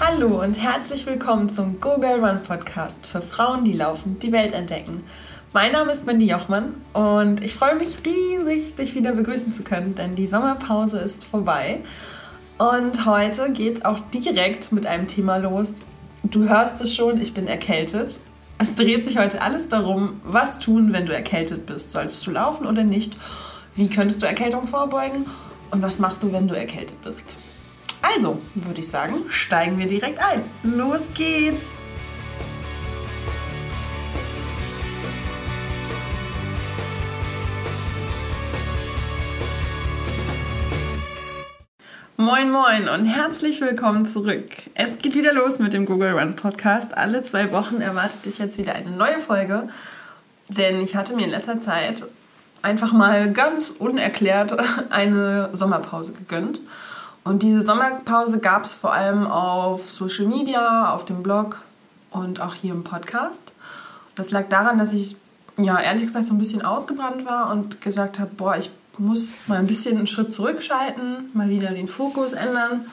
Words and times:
Hallo 0.00 0.40
und 0.40 0.56
herzlich 0.56 1.06
willkommen 1.06 1.48
zum 1.48 1.80
Google 1.80 2.24
Run 2.24 2.40
Podcast 2.40 3.04
für 3.04 3.20
Frauen, 3.20 3.64
die 3.64 3.72
laufend 3.72 4.22
die 4.22 4.30
Welt 4.30 4.52
entdecken. 4.52 5.02
Mein 5.52 5.72
Name 5.72 5.90
ist 5.90 6.06
Mandy 6.06 6.30
Jochmann 6.30 6.74
und 6.92 7.42
ich 7.42 7.54
freue 7.54 7.74
mich 7.74 7.96
riesig, 8.06 8.76
dich 8.76 8.94
wieder 8.94 9.10
begrüßen 9.12 9.50
zu 9.50 9.64
können, 9.64 9.96
denn 9.96 10.14
die 10.14 10.28
Sommerpause 10.28 10.98
ist 10.98 11.24
vorbei. 11.24 11.80
Und 12.58 13.06
heute 13.06 13.50
geht 13.50 13.78
es 13.78 13.84
auch 13.84 13.98
direkt 14.14 14.70
mit 14.70 14.86
einem 14.86 15.08
Thema 15.08 15.36
los. 15.38 15.80
Du 16.22 16.48
hörst 16.48 16.80
es 16.80 16.94
schon, 16.94 17.20
ich 17.20 17.34
bin 17.34 17.48
erkältet. 17.48 18.20
Es 18.58 18.76
dreht 18.76 19.04
sich 19.04 19.18
heute 19.18 19.42
alles 19.42 19.68
darum, 19.68 20.20
was 20.22 20.60
tun, 20.60 20.92
wenn 20.92 21.06
du 21.06 21.12
erkältet 21.12 21.66
bist. 21.66 21.90
Solltest 21.90 22.24
du 22.24 22.30
laufen 22.30 22.66
oder 22.66 22.84
nicht? 22.84 23.14
Wie 23.74 23.90
könntest 23.90 24.22
du 24.22 24.26
Erkältung 24.26 24.68
vorbeugen? 24.68 25.26
Und 25.72 25.82
was 25.82 25.98
machst 25.98 26.22
du, 26.22 26.32
wenn 26.32 26.46
du 26.46 26.54
erkältet 26.54 27.02
bist? 27.02 27.36
Also, 28.02 28.40
würde 28.54 28.80
ich 28.80 28.88
sagen, 28.88 29.14
steigen 29.28 29.78
wir 29.78 29.86
direkt 29.86 30.18
ein. 30.20 30.44
Los 30.62 31.10
geht's! 31.14 31.76
Moin 42.20 42.50
Moin 42.50 42.88
und 42.88 43.04
herzlich 43.04 43.60
willkommen 43.60 44.04
zurück. 44.04 44.44
Es 44.74 44.98
geht 44.98 45.14
wieder 45.14 45.32
los 45.32 45.60
mit 45.60 45.72
dem 45.72 45.86
Google 45.86 46.18
Run 46.18 46.34
Podcast. 46.34 46.98
Alle 46.98 47.22
zwei 47.22 47.52
Wochen 47.52 47.80
erwartet 47.80 48.26
dich 48.26 48.38
jetzt 48.38 48.58
wieder 48.58 48.74
eine 48.74 48.90
neue 48.90 49.20
Folge, 49.20 49.68
denn 50.48 50.80
ich 50.80 50.96
hatte 50.96 51.14
mir 51.14 51.26
in 51.26 51.30
letzter 51.30 51.62
Zeit 51.62 52.04
einfach 52.60 52.92
mal 52.92 53.32
ganz 53.32 53.70
unerklärt 53.70 54.56
eine 54.90 55.50
Sommerpause 55.52 56.12
gegönnt. 56.12 56.62
Und 57.28 57.42
diese 57.42 57.60
Sommerpause 57.60 58.38
gab 58.38 58.64
es 58.64 58.72
vor 58.72 58.94
allem 58.94 59.26
auf 59.26 59.90
Social 59.90 60.24
Media, 60.24 60.94
auf 60.94 61.04
dem 61.04 61.22
Blog 61.22 61.62
und 62.10 62.40
auch 62.40 62.54
hier 62.54 62.72
im 62.72 62.84
Podcast. 62.84 63.52
Das 64.14 64.30
lag 64.30 64.48
daran, 64.48 64.78
dass 64.78 64.94
ich 64.94 65.14
ja 65.58 65.78
ehrlich 65.78 66.04
gesagt 66.04 66.24
so 66.24 66.32
ein 66.32 66.38
bisschen 66.38 66.62
ausgebrannt 66.64 67.26
war 67.26 67.52
und 67.52 67.82
gesagt 67.82 68.18
habe, 68.18 68.30
boah, 68.34 68.56
ich 68.56 68.70
muss 68.96 69.34
mal 69.46 69.58
ein 69.58 69.66
bisschen 69.66 69.98
einen 69.98 70.06
Schritt 70.06 70.32
zurückschalten, 70.32 71.28
mal 71.34 71.50
wieder 71.50 71.72
den 71.72 71.86
Fokus 71.86 72.32
ändern. 72.32 72.86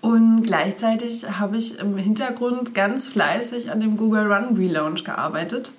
Und 0.00 0.42
gleichzeitig 0.42 1.24
habe 1.38 1.58
ich 1.58 1.78
im 1.78 1.96
Hintergrund 1.96 2.74
ganz 2.74 3.06
fleißig 3.06 3.70
an 3.70 3.78
dem 3.78 3.96
Google 3.96 4.32
Run 4.32 4.56
Relaunch 4.56 5.04
gearbeitet. 5.04 5.70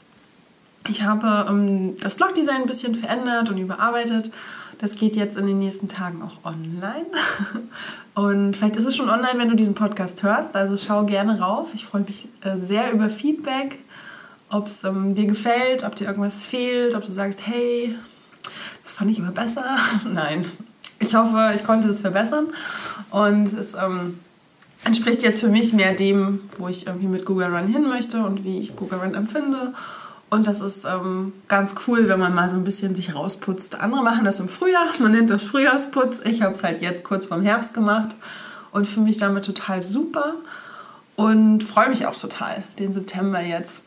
Ich 0.88 1.04
habe 1.04 1.46
ähm, 1.50 1.98
das 1.98 2.16
Blogdesign 2.16 2.62
ein 2.62 2.68
bisschen 2.68 2.96
verändert 2.96 3.50
und 3.50 3.58
überarbeitet. 3.58 4.32
Das 4.80 4.96
geht 4.96 5.18
jetzt 5.18 5.36
in 5.36 5.46
den 5.46 5.60
nächsten 5.60 5.90
Tagen 5.90 6.22
auch 6.22 6.46
online. 6.46 7.06
Und 8.16 8.56
vielleicht 8.56 8.78
ist 8.78 8.86
es 8.86 8.96
schon 8.96 9.10
online, 9.10 9.38
wenn 9.38 9.50
du 9.50 9.56
diesen 9.56 9.76
Podcast 9.76 10.24
hörst. 10.24 10.56
Also 10.56 10.78
schau 10.78 11.04
gerne 11.04 11.40
rauf. 11.40 11.68
Ich 11.74 11.86
freue 11.86 12.04
mich 12.04 12.30
äh, 12.42 12.56
sehr 12.56 12.94
über 12.94 13.10
Feedback, 13.10 13.80
ob 14.50 14.68
es 14.68 14.86
ähm, 14.86 15.16
dir 15.16 15.26
gefällt, 15.26 15.84
ob 15.84 15.96
dir 15.96 16.08
irgendwas 16.08 16.46
fehlt, 16.46 16.96
ob 16.96 17.04
du 17.04 17.12
sagst, 17.12 17.46
hey, 17.46 17.94
das 18.82 18.94
fand 18.94 19.12
ich 19.12 19.20
immer 19.20 19.34
besser. 19.34 19.66
Nein, 20.14 20.46
ich 21.00 21.14
hoffe, 21.14 21.52
ich 21.56 21.64
konnte 21.66 21.90
es 21.90 22.00
verbessern. 22.00 22.48
Und 23.10 23.52
es 23.52 23.74
ähm, 23.74 24.18
entspricht 24.86 25.24
jetzt 25.24 25.42
für 25.42 25.50
mich 25.50 25.74
mehr 25.74 25.94
dem, 25.94 26.40
wo 26.58 26.70
ich 26.70 26.88
irgendwie 26.88 27.08
mit 27.08 27.26
Google 27.26 27.54
Run 27.54 27.68
hin 27.68 27.84
möchte 27.90 28.24
und 28.24 28.46
wie 28.46 28.60
ich 28.60 28.78
Google 28.78 29.00
Run 29.00 29.14
empfinde. 29.14 29.74
Und 30.30 30.46
das 30.46 30.62
ist 30.62 30.86
ähm, 30.86 31.34
ganz 31.48 31.76
cool, 31.88 32.08
wenn 32.08 32.20
man 32.20 32.36
mal 32.36 32.50
so 32.50 32.56
ein 32.56 32.64
bisschen 32.64 32.96
sich 32.96 33.16
rausputzt. 33.16 33.80
Andere 33.80 34.04
machen 34.04 34.26
das 34.26 34.40
im 34.40 34.48
Frühjahr, 34.48 34.86
man 35.00 35.12
nennt 35.12 35.30
das 35.30 35.44
Frühjahrsputz. 35.44 36.22
Ich 36.26 36.42
habe 36.42 36.54
es 36.54 36.64
halt 36.64 36.82
jetzt 36.82 37.04
kurz 37.04 37.26
vorm 37.26 37.42
Herbst 37.42 37.74
gemacht 37.74 38.16
und 38.72 38.86
fühle 38.86 39.08
mich 39.08 39.18
damit 39.18 39.46
total 39.46 39.82
super 39.82 40.36
und 41.16 41.64
freue 41.64 41.90
mich 41.90 42.06
auch 42.06 42.16
total, 42.16 42.64
den 42.78 42.94
September 42.94 43.42
jetzt 43.42 43.82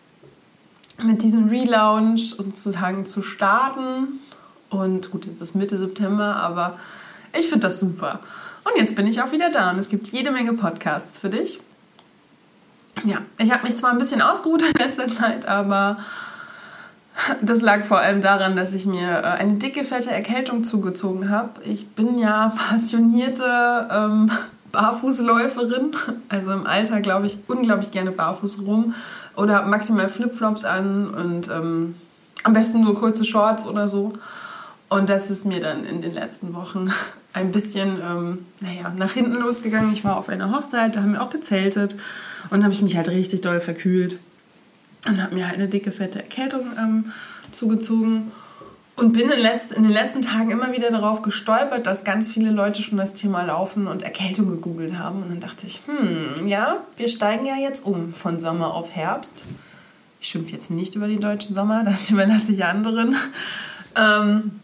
mit 1.03 1.22
diesem 1.22 1.49
Relaunch 1.49 2.34
sozusagen 2.37 3.06
zu 3.06 3.22
starten. 3.22 4.21
Und 4.69 5.11
gut, 5.11 5.27
jetzt 5.27 5.41
ist 5.41 5.55
Mitte 5.55 5.78
September, 5.78 6.37
aber 6.37 6.78
ich 7.39 7.47
finde 7.47 7.66
das 7.66 7.78
super. 7.78 8.21
Und 8.65 8.78
jetzt 8.78 8.97
bin 8.97 9.06
ich 9.06 9.22
auch 9.22 9.33
wieder 9.33 9.50
da 9.50 9.71
und 9.71 9.81
es 9.81 9.89
gibt 9.89 10.09
jede 10.09 10.31
Menge 10.31 10.53
Podcasts 10.53 11.19
für 11.19 11.31
dich. 11.31 11.61
Ja, 13.05 13.19
ich 13.39 13.50
habe 13.50 13.65
mich 13.65 13.77
zwar 13.77 13.91
ein 13.91 13.99
bisschen 13.99 14.21
ausgeruht 14.21 14.62
in 14.62 14.72
letzter 14.78 15.09
Zeit, 15.09 15.47
aber 15.47 15.99
das 17.43 17.61
lag 17.61 17.84
vor 17.84 18.00
allem 18.00 18.21
daran, 18.21 18.56
dass 18.56 18.73
ich 18.73 18.87
mir 18.87 19.09
äh, 19.09 19.41
eine 19.41 19.55
dicke, 19.55 19.84
fette 19.84 20.11
Erkältung 20.11 20.65
zugezogen 20.65 21.31
habe. 21.31 21.50
Ich 21.65 21.89
bin 21.89 22.19
ja 22.19 22.53
passionierte 22.71 23.89
ähm, 23.91 24.31
Barfußläuferin. 24.73 25.93
Also 26.28 26.53
im 26.53 26.67
Alter 26.67 27.01
glaube 27.01 27.27
ich 27.27 27.39
unglaublich 27.49 27.91
gerne 27.91 28.11
barfuß 28.11 28.62
rum 28.67 28.95
oder 29.37 29.62
maximal 29.67 30.09
Flipflops 30.09 30.65
an 30.65 31.11
und 31.11 31.49
ähm, 31.49 31.95
am 32.45 32.53
besten 32.55 32.81
nur 32.81 32.95
kurze 32.95 33.25
Shorts 33.25 33.67
oder 33.67 33.87
so. 33.87 34.15
Und 34.89 35.09
das 35.09 35.31
ist 35.31 35.47
mir 35.47 35.61
dann 35.61 35.84
in 35.84 36.03
den 36.03 36.12
letzten 36.12 36.55
Wochen 36.55 36.91
ein 37.34 37.51
bisschen, 37.51 37.99
ähm, 38.01 38.47
naja, 38.61 38.93
nach 38.97 39.12
hinten 39.12 39.37
losgegangen. 39.37 39.93
Ich 39.93 40.05
war 40.05 40.17
auf 40.17 40.28
einer 40.28 40.51
Hochzeit, 40.51 40.97
da 40.97 41.01
haben 41.01 41.12
wir 41.12 41.22
auch 41.22 41.31
gezeltet 41.31 41.97
und 42.51 42.62
habe 42.62 42.72
ich 42.72 42.83
mich 42.83 42.97
halt 42.97 43.09
richtig 43.09 43.43
doll 43.43 43.61
verkühlt 43.61 44.19
und 45.07 45.23
habe 45.23 45.35
mir 45.35 45.47
halt 45.47 45.57
eine 45.57 45.69
dicke, 45.69 45.93
fette 45.93 46.21
Erkältung 46.21 46.67
ähm, 46.79 47.13
zugezogen 47.51 48.31
und 48.95 49.13
bin 49.13 49.31
in, 49.31 49.41
letzt, 49.41 49.73
in, 49.73 49.83
den 49.83 49.93
letzten 49.93 50.23
Tagen 50.23 50.51
immer 50.51 50.73
wieder 50.73 50.91
darauf 50.91 51.23
gestolpert, 51.23 51.87
dass 51.87 52.05
ganz 52.05 52.31
viele 52.31 52.51
Leute 52.51 52.83
schon 52.83 52.99
das 52.99 53.15
Thema 53.15 53.43
Laufen 53.43 53.87
und 53.87 54.03
Erkältung 54.03 54.49
gegoogelt 54.49 54.99
haben. 54.99 55.23
Und 55.23 55.31
dann 55.31 55.41
dachte 55.41 55.67
ich, 55.67 55.81
hm, 55.87 56.47
ja, 56.47 56.79
wir 56.97 57.09
steigen 57.09 57.47
ja 57.47 57.57
jetzt 57.57 57.85
um 57.85 58.11
von 58.11 58.39
Sommer 58.39 58.75
auf 58.75 58.91
Herbst. 58.91 59.45
Ich 60.21 60.29
schimpfe 60.29 60.53
jetzt 60.53 60.71
nicht 60.71 60.95
über 60.95 61.09
den 61.09 61.21
deutschen 61.21 61.55
Sommer, 61.55 61.84
das 61.84 62.11
überlasse 62.11 62.53
ich 62.53 62.65
anderen. 62.65 63.17
Ähm, 63.97 64.61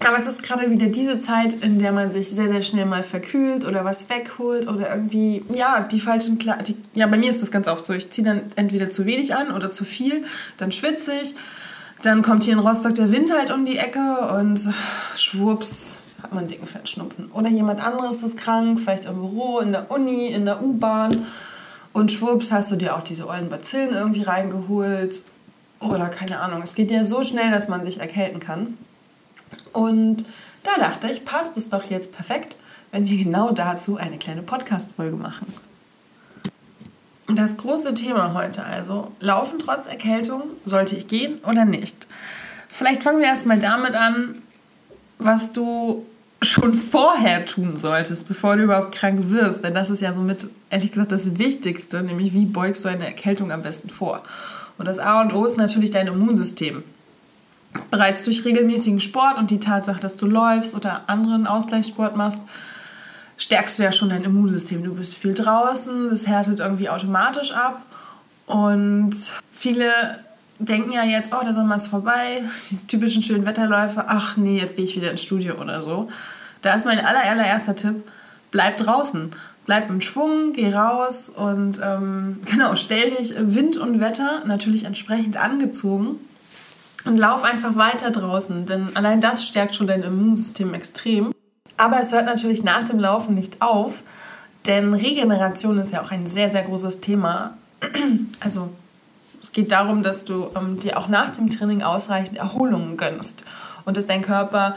aber 0.00 0.16
es 0.16 0.26
ist 0.26 0.42
gerade 0.42 0.70
wieder 0.70 0.86
diese 0.86 1.18
Zeit, 1.18 1.62
in 1.62 1.78
der 1.78 1.92
man 1.92 2.10
sich 2.10 2.28
sehr, 2.28 2.48
sehr 2.48 2.62
schnell 2.62 2.84
mal 2.84 3.02
verkühlt 3.02 3.64
oder 3.64 3.84
was 3.84 4.10
wegholt 4.10 4.68
oder 4.68 4.94
irgendwie, 4.94 5.44
ja, 5.54 5.80
die 5.80 6.00
falschen 6.00 6.38
Kleidung. 6.38 6.76
Ja, 6.94 7.06
bei 7.06 7.16
mir 7.16 7.30
ist 7.30 7.42
das 7.42 7.50
ganz 7.50 7.68
oft 7.68 7.84
so. 7.84 7.92
Ich 7.92 8.10
ziehe 8.10 8.26
dann 8.26 8.42
entweder 8.56 8.90
zu 8.90 9.06
wenig 9.06 9.34
an 9.34 9.52
oder 9.52 9.70
zu 9.70 9.84
viel, 9.84 10.24
dann 10.56 10.72
schwitze 10.72 11.12
ich. 11.22 11.34
Dann 12.02 12.22
kommt 12.22 12.42
hier 12.42 12.54
in 12.54 12.58
Rostock 12.58 12.96
der 12.96 13.12
Wind 13.12 13.32
halt 13.32 13.50
um 13.50 13.64
die 13.64 13.78
Ecke 13.78 14.28
und 14.38 14.68
schwupps 15.16 15.98
hat 16.22 16.32
man 16.32 16.40
einen 16.40 16.48
dicken 16.48 16.66
Fettschnupfen. 16.66 17.30
Oder 17.30 17.48
jemand 17.48 17.86
anderes 17.86 18.22
ist 18.22 18.36
krank, 18.36 18.80
vielleicht 18.80 19.04
im 19.04 19.14
Büro, 19.14 19.60
in 19.60 19.72
der 19.72 19.90
Uni, 19.90 20.26
in 20.26 20.44
der 20.44 20.62
U-Bahn. 20.62 21.26
Und 21.92 22.10
schwupps 22.10 22.50
hast 22.50 22.70
du 22.70 22.76
dir 22.76 22.96
auch 22.96 23.02
diese 23.02 23.28
ollen 23.28 23.48
Bazillen 23.48 23.94
irgendwie 23.94 24.22
reingeholt. 24.22 25.22
Oder 25.80 26.08
keine 26.08 26.40
Ahnung. 26.40 26.62
Es 26.62 26.74
geht 26.74 26.90
ja 26.90 27.04
so 27.04 27.24
schnell, 27.24 27.50
dass 27.50 27.68
man 27.68 27.84
sich 27.84 28.00
erkälten 28.00 28.40
kann. 28.40 28.76
Und 29.72 30.24
da 30.62 30.70
dachte 30.78 31.08
ich, 31.08 31.24
passt 31.24 31.56
es 31.56 31.68
doch 31.68 31.84
jetzt 31.90 32.12
perfekt, 32.12 32.56
wenn 32.92 33.08
wir 33.08 33.22
genau 33.22 33.50
dazu 33.50 33.96
eine 33.96 34.18
kleine 34.18 34.42
Podcast-Folge 34.42 35.16
machen. 35.16 35.52
Das 37.26 37.56
große 37.56 37.94
Thema 37.94 38.34
heute 38.34 38.64
also, 38.64 39.12
laufen 39.20 39.58
trotz 39.58 39.86
Erkältung, 39.86 40.42
sollte 40.64 40.94
ich 40.94 41.06
gehen 41.06 41.38
oder 41.48 41.64
nicht? 41.64 42.06
Vielleicht 42.68 43.02
fangen 43.02 43.20
wir 43.20 43.26
erstmal 43.26 43.58
damit 43.58 43.94
an, 43.94 44.42
was 45.18 45.52
du 45.52 46.04
schon 46.42 46.74
vorher 46.74 47.46
tun 47.46 47.76
solltest, 47.76 48.28
bevor 48.28 48.56
du 48.56 48.64
überhaupt 48.64 48.94
krank 48.94 49.30
wirst. 49.30 49.64
Denn 49.64 49.74
das 49.74 49.90
ist 49.90 50.00
ja 50.00 50.12
somit, 50.12 50.46
ehrlich 50.70 50.92
gesagt, 50.92 51.12
das 51.12 51.38
Wichtigste, 51.38 52.02
nämlich 52.02 52.32
wie 52.34 52.44
beugst 52.44 52.84
du 52.84 52.88
eine 52.88 53.06
Erkältung 53.06 53.50
am 53.52 53.62
besten 53.62 53.88
vor. 53.88 54.22
Und 54.76 54.86
das 54.86 54.98
A 54.98 55.20
und 55.20 55.32
O 55.32 55.44
ist 55.44 55.56
natürlich 55.56 55.90
dein 55.90 56.08
Immunsystem. 56.08 56.82
Bereits 57.90 58.22
durch 58.22 58.44
regelmäßigen 58.44 59.00
Sport 59.00 59.38
und 59.38 59.50
die 59.50 59.58
Tatsache, 59.58 60.00
dass 60.00 60.16
du 60.16 60.26
läufst 60.26 60.74
oder 60.74 61.02
anderen 61.08 61.46
Ausgleichssport 61.46 62.16
machst, 62.16 62.40
stärkst 63.36 63.78
du 63.78 63.82
ja 63.82 63.92
schon 63.92 64.10
dein 64.10 64.24
Immunsystem. 64.24 64.82
Du 64.84 64.94
bist 64.94 65.16
viel 65.16 65.34
draußen, 65.34 66.08
das 66.10 66.26
härtet 66.26 66.60
irgendwie 66.60 66.88
automatisch 66.88 67.52
ab. 67.52 67.82
Und 68.46 69.14
viele 69.50 69.90
denken 70.58 70.92
ja 70.92 71.04
jetzt, 71.04 71.30
oh, 71.32 71.44
der 71.44 71.54
Sommer 71.54 71.76
ist 71.76 71.88
vorbei, 71.88 72.42
diese 72.70 72.86
typischen 72.86 73.22
schönen 73.22 73.46
Wetterläufe, 73.46 74.04
ach 74.06 74.36
nee, 74.36 74.60
jetzt 74.60 74.76
gehe 74.76 74.84
ich 74.84 74.96
wieder 74.96 75.10
ins 75.10 75.22
Studio 75.22 75.54
oder 75.54 75.82
so. 75.82 76.08
Da 76.62 76.74
ist 76.74 76.86
mein 76.86 77.04
aller, 77.04 77.24
allererster 77.24 77.76
Tipp, 77.76 78.08
bleib 78.50 78.76
draußen. 78.76 79.30
Bleib 79.66 79.88
im 79.88 80.02
Schwung, 80.02 80.52
geh 80.52 80.74
raus 80.74 81.30
und 81.34 81.80
ähm, 81.82 82.40
genau, 82.50 82.76
stell 82.76 83.10
dich 83.10 83.34
Wind 83.38 83.78
und 83.78 83.98
Wetter 83.98 84.42
natürlich 84.44 84.84
entsprechend 84.84 85.38
angezogen 85.38 86.16
und 87.04 87.16
lauf 87.16 87.44
einfach 87.44 87.76
weiter 87.76 88.10
draußen, 88.10 88.66
denn 88.66 88.94
allein 88.94 89.20
das 89.20 89.46
stärkt 89.46 89.74
schon 89.74 89.86
dein 89.86 90.02
Immunsystem 90.02 90.74
extrem. 90.74 91.32
Aber 91.76 92.00
es 92.00 92.12
hört 92.12 92.26
natürlich 92.26 92.62
nach 92.62 92.84
dem 92.84 92.98
Laufen 92.98 93.34
nicht 93.34 93.60
auf, 93.60 94.02
denn 94.66 94.94
Regeneration 94.94 95.78
ist 95.78 95.92
ja 95.92 96.00
auch 96.02 96.10
ein 96.10 96.26
sehr, 96.26 96.50
sehr 96.50 96.62
großes 96.62 97.00
Thema. 97.00 97.56
Also 98.40 98.70
es 99.42 99.52
geht 99.52 99.72
darum, 99.72 100.02
dass 100.02 100.24
du 100.24 100.48
ähm, 100.56 100.78
dir 100.78 100.98
auch 100.98 101.08
nach 101.08 101.30
dem 101.30 101.50
Training 101.50 101.82
ausreichend 101.82 102.38
Erholungen 102.38 102.96
gönnst 102.96 103.44
und 103.84 103.96
dass 103.96 104.06
dein 104.06 104.22
Körper 104.22 104.74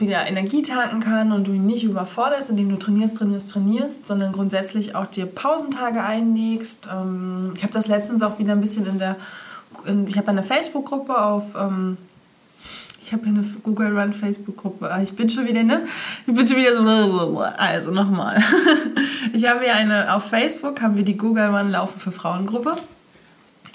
wieder 0.00 0.26
Energie 0.26 0.62
tanken 0.62 1.00
kann 1.00 1.32
und 1.32 1.46
du 1.46 1.52
ihn 1.52 1.66
nicht 1.66 1.84
überforderst, 1.84 2.50
indem 2.50 2.70
du 2.70 2.76
trainierst, 2.76 3.16
trainierst, 3.16 3.50
trainierst, 3.50 4.06
sondern 4.06 4.32
grundsätzlich 4.32 4.94
auch 4.94 5.06
dir 5.06 5.26
Pausentage 5.26 6.02
einlegst. 6.02 6.88
Ähm, 6.92 7.52
ich 7.56 7.62
habe 7.62 7.72
das 7.72 7.88
letztens 7.88 8.22
auch 8.22 8.38
wieder 8.38 8.52
ein 8.52 8.60
bisschen 8.60 8.86
in 8.86 8.98
der, 8.98 9.16
ich 10.06 10.16
habe 10.18 10.28
eine 10.28 10.42
Facebook-Gruppe 10.42 11.16
auf, 11.16 11.54
ähm, 11.54 11.96
ich 13.00 13.12
habe 13.12 13.26
eine 13.26 13.44
Google 13.62 13.96
Run 13.96 14.12
Facebook-Gruppe. 14.12 14.90
Ah, 14.90 15.00
ich 15.00 15.14
bin 15.14 15.30
schon 15.30 15.46
wieder, 15.46 15.62
ne? 15.62 15.86
Ich 16.26 16.34
bin 16.34 16.46
schon 16.46 16.56
wieder 16.56 16.76
so, 16.76 17.40
also 17.40 17.90
nochmal. 17.90 18.42
Ich 19.32 19.44
habe 19.46 19.66
ja 19.66 19.74
eine, 19.74 20.14
auf 20.14 20.30
Facebook 20.30 20.80
haben 20.80 20.96
wir 20.96 21.02
die 21.02 21.16
Google 21.16 21.48
Run 21.48 21.70
Laufen 21.70 22.00
für 22.00 22.12
Frauen-Gruppe. 22.12 22.74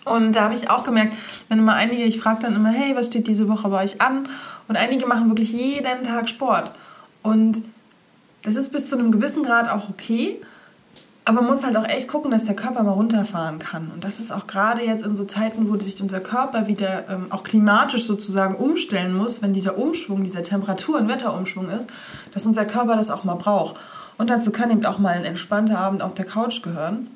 Und 0.06 0.36
da 0.36 0.44
habe 0.44 0.54
ich 0.54 0.70
auch 0.70 0.84
gemerkt, 0.84 1.14
wenn 1.50 1.60
immer 1.60 1.76
einige, 1.76 2.04
ich 2.04 2.20
frage 2.20 2.42
dann 2.42 2.56
immer, 2.56 2.70
hey, 2.70 2.96
was 2.96 3.08
steht 3.08 3.28
diese 3.28 3.48
Woche 3.48 3.70
bei 3.70 3.84
euch 3.84 4.02
an? 4.02 4.28
Und 4.68 4.76
einige 4.76 5.06
machen 5.06 5.28
wirklich 5.28 5.52
jeden 5.52 6.04
Tag 6.04 6.30
Sport. 6.30 6.72
Und 7.22 7.62
das 8.42 8.56
ist 8.56 8.70
bis 8.70 8.90
zu 8.90 8.98
einem 8.98 9.12
gewissen 9.12 9.44
Grad 9.44 9.70
auch 9.70 9.90
okay. 9.90 10.42
Aber 11.24 11.42
man 11.42 11.52
muss 11.52 11.64
halt 11.64 11.78
auch 11.78 11.88
echt 11.88 12.08
gucken, 12.08 12.32
dass 12.32 12.46
der 12.46 12.56
Körper 12.56 12.82
mal 12.82 12.92
runterfahren 12.92 13.60
kann. 13.60 13.92
Und 13.94 14.04
das 14.04 14.20
ist 14.20 14.32
auch 14.32 14.48
gerade 14.48 14.84
jetzt 14.84 15.06
in 15.06 15.14
so 15.14 15.24
Zeiten, 15.24 15.70
wo 15.70 15.78
sich 15.80 16.02
unser 16.02 16.20
Körper 16.20 16.68
wieder 16.68 17.08
ähm, 17.10 17.28
auch 17.30 17.44
klimatisch 17.44 18.06
sozusagen 18.06 18.56
umstellen 18.56 19.16
muss, 19.16 19.42
wenn 19.42 19.54
dieser 19.54 19.78
Umschwung, 19.78 20.24
dieser 20.24 20.42
Temperatur- 20.42 21.00
und 21.00 21.08
Wetterumschwung 21.08 21.70
ist, 21.70 21.90
dass 22.34 22.48
unser 22.48 22.66
Körper 22.66 22.96
das 22.96 23.12
auch 23.12 23.24
mal 23.24 23.36
braucht. 23.36 23.76
Und 24.18 24.30
dazu 24.32 24.52
kann 24.52 24.72
eben 24.72 24.86
auch 24.86 24.98
mal 24.98 25.16
ein 25.16 25.24
entspannter 25.24 25.78
Abend 25.78 26.02
auf 26.02 26.16
der 26.16 26.26
Couch 26.26 26.64
gehören. 26.64 27.08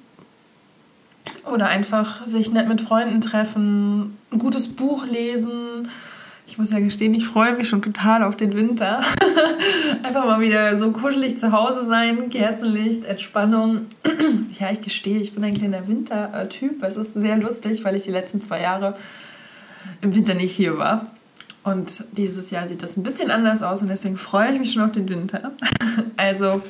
Oder 1.51 1.67
einfach 1.67 2.27
sich 2.27 2.51
nett 2.51 2.67
mit 2.67 2.81
Freunden 2.81 3.21
treffen, 3.21 4.17
ein 4.31 4.37
gutes 4.37 4.67
Buch 4.67 5.07
lesen. 5.07 5.87
Ich 6.47 6.57
muss 6.57 6.71
ja 6.71 6.79
gestehen, 6.79 7.13
ich 7.13 7.25
freue 7.25 7.55
mich 7.55 7.67
schon 7.67 7.81
total 7.81 8.23
auf 8.23 8.37
den 8.37 8.53
Winter. 8.53 9.01
einfach 10.03 10.25
mal 10.25 10.39
wieder 10.39 10.75
so 10.77 10.91
kuschelig 10.91 11.37
zu 11.37 11.51
Hause 11.51 11.85
sein, 11.85 12.29
Kerzenlicht, 12.29 13.05
Entspannung. 13.05 13.87
ja, 14.59 14.71
ich 14.71 14.81
gestehe, 14.81 15.19
ich 15.19 15.33
bin 15.33 15.43
ein 15.43 15.55
kleiner 15.55 15.87
Wintertyp. 15.87 16.83
Es 16.83 16.97
ist 16.97 17.13
sehr 17.13 17.37
lustig, 17.37 17.83
weil 17.83 17.95
ich 17.95 18.03
die 18.03 18.11
letzten 18.11 18.41
zwei 18.41 18.61
Jahre 18.61 18.95
im 20.01 20.13
Winter 20.13 20.35
nicht 20.35 20.51
hier 20.51 20.77
war. 20.77 21.11
Und 21.63 22.03
dieses 22.11 22.51
Jahr 22.51 22.67
sieht 22.67 22.83
das 22.83 22.95
ein 22.95 23.01
bisschen 23.01 23.31
anders 23.31 23.63
aus 23.63 23.81
und 23.81 23.87
deswegen 23.87 24.17
freue 24.17 24.53
ich 24.53 24.59
mich 24.59 24.71
schon 24.73 24.83
auf 24.83 24.91
den 24.91 25.09
Winter. 25.09 25.51
also 26.17 26.61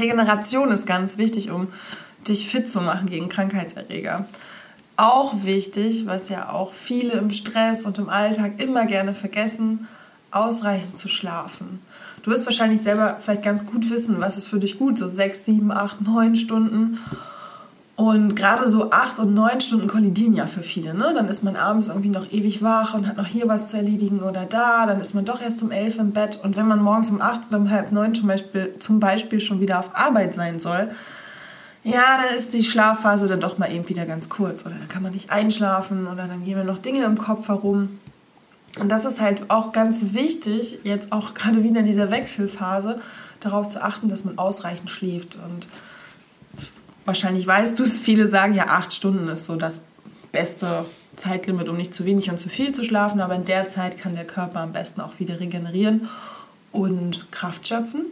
Regeneration 0.00 0.72
ist 0.72 0.84
ganz 0.86 1.16
wichtig, 1.16 1.52
um 1.52 1.68
dich 2.26 2.48
fit 2.48 2.68
zu 2.68 2.80
machen 2.80 3.08
gegen 3.08 3.28
Krankheitserreger. 3.28 4.26
Auch 5.00 5.44
wichtig, 5.44 6.04
was 6.04 6.28
ja 6.28 6.50
auch 6.50 6.74
viele 6.74 7.14
im 7.14 7.30
Stress 7.30 7.86
und 7.86 7.96
im 7.96 8.10
Alltag 8.10 8.62
immer 8.62 8.84
gerne 8.84 9.14
vergessen, 9.14 9.88
ausreichend 10.30 10.98
zu 10.98 11.08
schlafen. 11.08 11.80
Du 12.22 12.30
wirst 12.30 12.44
wahrscheinlich 12.44 12.82
selber 12.82 13.16
vielleicht 13.18 13.42
ganz 13.42 13.64
gut 13.64 13.88
wissen, 13.88 14.20
was 14.20 14.36
ist 14.36 14.48
für 14.48 14.58
dich 14.58 14.78
gut, 14.78 14.98
so 14.98 15.08
sechs, 15.08 15.46
sieben, 15.46 15.72
acht, 15.72 16.02
neun 16.02 16.36
Stunden. 16.36 16.98
Und 17.96 18.36
gerade 18.36 18.68
so 18.68 18.90
acht 18.90 19.18
und 19.18 19.32
neun 19.32 19.62
Stunden 19.62 19.88
kollidieren 19.88 20.34
ja 20.34 20.46
für 20.46 20.62
viele. 20.62 20.92
Ne? 20.92 21.14
Dann 21.14 21.28
ist 21.28 21.44
man 21.44 21.56
abends 21.56 21.88
irgendwie 21.88 22.10
noch 22.10 22.30
ewig 22.30 22.62
wach 22.62 22.92
und 22.92 23.08
hat 23.08 23.16
noch 23.16 23.26
hier 23.26 23.48
was 23.48 23.70
zu 23.70 23.78
erledigen 23.78 24.20
oder 24.20 24.44
da. 24.44 24.84
Dann 24.84 25.00
ist 25.00 25.14
man 25.14 25.24
doch 25.24 25.40
erst 25.40 25.62
um 25.62 25.70
elf 25.70 25.96
im 25.98 26.10
Bett. 26.10 26.38
Und 26.44 26.58
wenn 26.58 26.68
man 26.68 26.82
morgens 26.82 27.08
um 27.08 27.22
acht 27.22 27.48
oder 27.48 27.56
um 27.56 27.70
halb 27.70 27.90
neun 27.90 28.14
zum 28.14 28.26
Beispiel, 28.26 28.74
zum 28.78 29.00
Beispiel 29.00 29.40
schon 29.40 29.60
wieder 29.60 29.78
auf 29.78 29.96
Arbeit 29.96 30.34
sein 30.34 30.60
soll, 30.60 30.90
ja, 31.82 32.22
dann 32.22 32.36
ist 32.36 32.52
die 32.52 32.62
Schlafphase 32.62 33.26
dann 33.26 33.40
doch 33.40 33.58
mal 33.58 33.72
eben 33.72 33.88
wieder 33.88 34.04
ganz 34.04 34.28
kurz. 34.28 34.66
Oder 34.66 34.74
dann 34.74 34.88
kann 34.88 35.02
man 35.02 35.12
nicht 35.12 35.30
einschlafen 35.30 36.06
oder 36.06 36.26
dann 36.26 36.44
gehen 36.44 36.58
mir 36.58 36.64
noch 36.64 36.78
Dinge 36.78 37.04
im 37.04 37.16
Kopf 37.16 37.48
herum. 37.48 38.00
Und 38.78 38.88
das 38.90 39.04
ist 39.04 39.20
halt 39.20 39.50
auch 39.50 39.72
ganz 39.72 40.14
wichtig, 40.14 40.80
jetzt 40.84 41.10
auch 41.12 41.34
gerade 41.34 41.62
wieder 41.62 41.80
in 41.80 41.86
dieser 41.86 42.10
Wechselphase, 42.10 43.00
darauf 43.40 43.68
zu 43.68 43.82
achten, 43.82 44.08
dass 44.08 44.24
man 44.24 44.36
ausreichend 44.38 44.90
schläft. 44.90 45.36
Und 45.36 45.68
wahrscheinlich 47.04 47.46
weißt 47.46 47.78
du 47.78 47.84
es, 47.84 47.98
viele 47.98 48.28
sagen 48.28 48.54
ja, 48.54 48.66
acht 48.68 48.92
Stunden 48.92 49.28
ist 49.28 49.46
so 49.46 49.56
das 49.56 49.80
beste 50.32 50.84
Zeitlimit, 51.16 51.68
um 51.68 51.76
nicht 51.76 51.94
zu 51.94 52.04
wenig 52.04 52.30
und 52.30 52.38
zu 52.38 52.50
viel 52.50 52.72
zu 52.72 52.84
schlafen. 52.84 53.20
Aber 53.20 53.34
in 53.34 53.44
der 53.44 53.68
Zeit 53.68 53.96
kann 53.96 54.14
der 54.14 54.26
Körper 54.26 54.60
am 54.60 54.72
besten 54.72 55.00
auch 55.00 55.18
wieder 55.18 55.40
regenerieren 55.40 56.08
und 56.72 57.32
Kraft 57.32 57.66
schöpfen. 57.66 58.04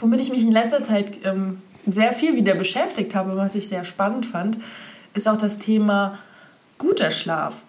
Womit 0.00 0.22
ich 0.22 0.30
mich 0.30 0.40
in 0.40 0.52
letzter 0.52 0.82
Zeit 0.82 1.24
ähm, 1.24 1.60
sehr 1.86 2.12
viel 2.12 2.36
wieder 2.36 2.54
beschäftigt 2.54 3.14
habe, 3.14 3.36
was 3.36 3.54
ich 3.54 3.68
sehr 3.68 3.84
spannend 3.84 4.26
fand, 4.26 4.58
ist 5.14 5.28
auch 5.28 5.36
das 5.36 5.58
Thema 5.58 6.18
guter 6.78 7.10
Schlaf. 7.10 7.62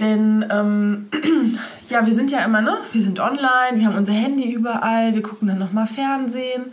Denn 0.00 0.46
ähm, 0.50 1.08
ja, 1.88 2.06
wir 2.06 2.12
sind 2.12 2.30
ja 2.30 2.44
immer, 2.44 2.60
ne? 2.60 2.76
Wir 2.92 3.02
sind 3.02 3.18
online, 3.20 3.74
wir 3.74 3.86
haben 3.86 3.96
unser 3.96 4.12
Handy 4.12 4.52
überall, 4.52 5.14
wir 5.14 5.22
gucken 5.22 5.48
dann 5.48 5.58
nochmal 5.58 5.86
Fernsehen. 5.86 6.72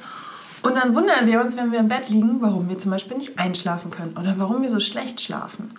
Und 0.61 0.75
dann 0.75 0.95
wundern 0.95 1.27
wir 1.27 1.41
uns, 1.41 1.57
wenn 1.57 1.71
wir 1.71 1.79
im 1.79 1.87
Bett 1.87 2.09
liegen, 2.09 2.41
warum 2.41 2.69
wir 2.69 2.77
zum 2.77 2.91
Beispiel 2.91 3.17
nicht 3.17 3.39
einschlafen 3.39 3.91
können 3.91 4.17
oder 4.17 4.35
warum 4.37 4.61
wir 4.61 4.69
so 4.69 4.79
schlecht 4.79 5.21
schlafen. 5.21 5.71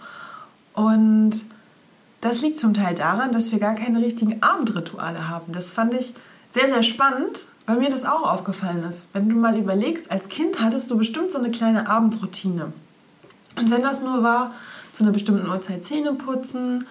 Und 0.74 1.44
das 2.20 2.40
liegt 2.40 2.58
zum 2.58 2.74
Teil 2.74 2.94
daran, 2.94 3.32
dass 3.32 3.52
wir 3.52 3.58
gar 3.58 3.74
keine 3.74 4.00
richtigen 4.00 4.42
Abendrituale 4.42 5.28
haben. 5.28 5.52
Das 5.52 5.72
fand 5.72 5.94
ich 5.94 6.14
sehr, 6.48 6.68
sehr 6.68 6.82
spannend, 6.82 7.48
weil 7.66 7.78
mir 7.78 7.90
das 7.90 8.04
auch 8.04 8.22
aufgefallen 8.22 8.84
ist. 8.84 9.08
Wenn 9.12 9.28
du 9.28 9.36
mal 9.36 9.58
überlegst, 9.58 10.10
als 10.10 10.28
Kind 10.28 10.60
hattest 10.60 10.90
du 10.90 10.96
bestimmt 10.96 11.30
so 11.30 11.38
eine 11.38 11.50
kleine 11.50 11.88
Abendroutine. 11.88 12.72
Und 13.56 13.70
wenn 13.70 13.82
das 13.82 14.02
nur 14.02 14.22
war, 14.22 14.52
zu 14.92 15.02
einer 15.02 15.12
bestimmten 15.12 15.48
Uhrzeit 15.48 15.82
Zähne 15.82 16.12
putzen, 16.14 16.84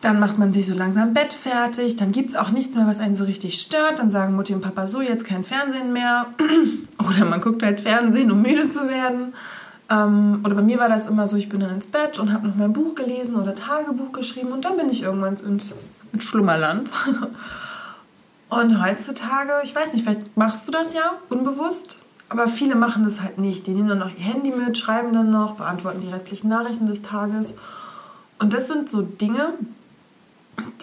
dann 0.00 0.20
macht 0.20 0.38
man 0.38 0.52
sich 0.52 0.66
so 0.66 0.74
langsam 0.74 1.14
Bett 1.14 1.32
fertig, 1.32 1.96
dann 1.96 2.12
gibt 2.12 2.30
es 2.30 2.36
auch 2.36 2.50
nichts 2.50 2.74
mehr, 2.74 2.86
was 2.86 3.00
einen 3.00 3.14
so 3.14 3.24
richtig 3.24 3.60
stört. 3.60 3.98
Dann 3.98 4.10
sagen 4.10 4.34
Mutti 4.34 4.54
und 4.54 4.60
Papa 4.60 4.86
so, 4.86 5.00
jetzt 5.00 5.24
kein 5.24 5.44
Fernsehen 5.44 5.92
mehr. 5.92 6.26
oder 6.98 7.24
man 7.24 7.40
guckt 7.40 7.62
halt 7.62 7.80
Fernsehen, 7.80 8.30
um 8.30 8.42
müde 8.42 8.66
zu 8.68 8.88
werden. 8.88 9.34
Ähm, 9.90 10.40
oder 10.44 10.54
bei 10.54 10.62
mir 10.62 10.78
war 10.78 10.88
das 10.88 11.06
immer 11.06 11.26
so, 11.26 11.36
ich 11.36 11.48
bin 11.48 11.60
dann 11.60 11.70
ins 11.70 11.86
Bett 11.86 12.18
und 12.18 12.32
habe 12.32 12.48
noch 12.48 12.56
mein 12.56 12.72
Buch 12.72 12.94
gelesen 12.94 13.36
oder 13.36 13.54
Tagebuch 13.54 14.12
geschrieben 14.12 14.52
und 14.52 14.64
dann 14.64 14.76
bin 14.76 14.88
ich 14.90 15.02
irgendwann 15.02 15.36
ins, 15.36 15.74
ins 16.12 16.24
Schlummerland. 16.24 16.90
Und 18.48 18.82
heutzutage, 18.82 19.52
ich 19.64 19.74
weiß 19.74 19.92
nicht, 19.94 20.04
vielleicht 20.04 20.36
machst 20.36 20.68
du 20.68 20.72
das 20.72 20.94
ja 20.94 21.12
unbewusst, 21.28 21.98
aber 22.28 22.48
viele 22.48 22.76
machen 22.76 23.04
das 23.04 23.20
halt 23.20 23.38
nicht. 23.38 23.66
Die 23.66 23.72
nehmen 23.72 23.88
dann 23.88 23.98
noch 23.98 24.10
ihr 24.10 24.24
Handy 24.24 24.50
mit, 24.50 24.78
schreiben 24.78 25.12
dann 25.12 25.30
noch, 25.30 25.56
beantworten 25.56 26.00
die 26.00 26.12
restlichen 26.12 26.48
Nachrichten 26.48 26.86
des 26.86 27.02
Tages. 27.02 27.54
Und 28.38 28.52
das 28.52 28.68
sind 28.68 28.88
so 28.88 29.02
Dinge, 29.02 29.54